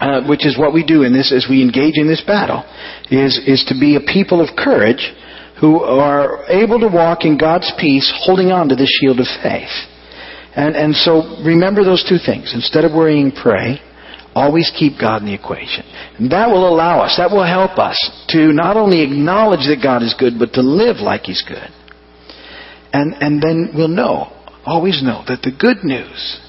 uh, 0.01 0.27
which 0.27 0.45
is 0.45 0.59
what 0.59 0.75
we 0.75 0.85
do 0.85 1.05
in 1.05 1.13
this 1.13 1.33
as 1.33 1.47
we 1.49 1.63
engage 1.63 1.97
in 1.97 2.09
this 2.09 2.21
battle, 2.27 2.67
is, 3.11 3.39
is 3.47 3.65
to 3.69 3.79
be 3.79 3.95
a 3.97 4.01
people 4.01 4.43
of 4.43 4.57
courage 4.57 5.15
who 5.63 5.79
are 5.79 6.45
able 6.51 6.81
to 6.81 6.89
walk 6.89 7.25
in 7.25 7.39
God's 7.39 7.71
peace, 7.79 8.13
holding 8.27 8.51
on 8.51 8.69
to 8.69 8.75
the 8.75 8.91
shield 8.99 9.21
of 9.21 9.31
faith. 9.47 9.71
And, 10.57 10.75
and 10.75 10.93
so 10.93 11.39
remember 11.47 11.85
those 11.85 12.03
two 12.03 12.19
things. 12.19 12.51
Instead 12.53 12.85
of 12.85 12.91
worrying, 12.91 13.31
pray. 13.31 13.79
Always 14.35 14.73
keep 14.77 14.99
God 15.01 15.23
in 15.23 15.29
the 15.29 15.35
equation. 15.35 15.87
And 16.19 16.33
that 16.33 16.49
will 16.49 16.67
allow 16.69 17.01
us, 17.03 17.15
that 17.17 17.31
will 17.31 17.47
help 17.47 17.79
us 17.79 17.95
to 18.31 18.53
not 18.53 18.77
only 18.77 19.03
acknowledge 19.03 19.69
that 19.71 19.79
God 19.81 20.03
is 20.03 20.17
good, 20.19 20.35
but 20.37 20.53
to 20.55 20.63
live 20.63 20.97
like 20.97 21.23
He's 21.23 21.45
good. 21.47 21.71
And, 22.93 23.15
and 23.21 23.41
then 23.41 23.71
we'll 23.73 23.87
know, 23.87 24.35
always 24.67 25.01
know, 25.01 25.23
that 25.29 25.43
the 25.43 25.53
good 25.57 25.85
news 25.85 26.41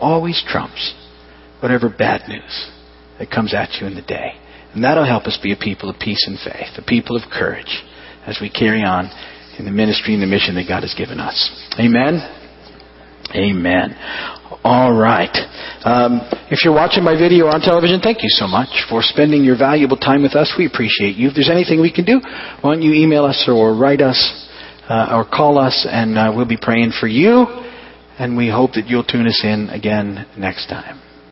always 0.00 0.42
trumps 0.48 0.94
whatever 1.60 1.90
bad 1.90 2.26
news 2.26 2.70
that 3.18 3.30
comes 3.30 3.52
at 3.52 3.82
you 3.82 3.86
in 3.86 3.96
the 3.96 4.02
day. 4.02 4.32
And 4.72 4.82
that'll 4.82 5.04
help 5.04 5.24
us 5.24 5.38
be 5.42 5.52
a 5.52 5.56
people 5.56 5.90
of 5.90 6.00
peace 6.00 6.24
and 6.26 6.38
faith, 6.38 6.72
a 6.78 6.82
people 6.82 7.16
of 7.16 7.30
courage 7.30 7.84
as 8.26 8.38
we 8.40 8.50
carry 8.50 8.82
on 8.82 9.10
in 9.58 9.64
the 9.64 9.70
ministry 9.70 10.14
and 10.14 10.22
the 10.22 10.26
mission 10.26 10.54
that 10.56 10.68
God 10.68 10.82
has 10.82 10.94
given 10.94 11.18
us. 11.18 11.36
Amen? 11.78 12.20
Amen. 13.34 13.96
All 14.62 14.92
right. 14.92 15.34
Um, 15.84 16.20
if 16.50 16.64
you're 16.64 16.74
watching 16.74 17.02
my 17.02 17.18
video 17.18 17.46
on 17.46 17.60
television, 17.60 18.00
thank 18.00 18.22
you 18.22 18.28
so 18.30 18.46
much 18.46 18.86
for 18.88 19.02
spending 19.02 19.44
your 19.44 19.56
valuable 19.56 19.96
time 19.96 20.22
with 20.22 20.34
us. 20.34 20.54
We 20.58 20.66
appreciate 20.66 21.16
you. 21.16 21.28
If 21.28 21.34
there's 21.34 21.50
anything 21.50 21.80
we 21.80 21.92
can 21.92 22.04
do, 22.04 22.20
why 22.60 22.74
don't 22.74 22.82
you 22.82 22.92
email 22.92 23.24
us 23.24 23.48
or 23.48 23.74
write 23.74 24.00
us 24.00 24.18
uh, 24.88 25.08
or 25.12 25.24
call 25.24 25.58
us, 25.58 25.86
and 25.90 26.18
uh, 26.18 26.32
we'll 26.34 26.48
be 26.48 26.58
praying 26.60 26.92
for 26.98 27.06
you. 27.06 27.46
And 28.18 28.36
we 28.36 28.48
hope 28.48 28.72
that 28.72 28.86
you'll 28.86 29.04
tune 29.04 29.26
us 29.26 29.40
in 29.44 29.68
again 29.70 30.26
next 30.38 30.68
time. 30.68 31.05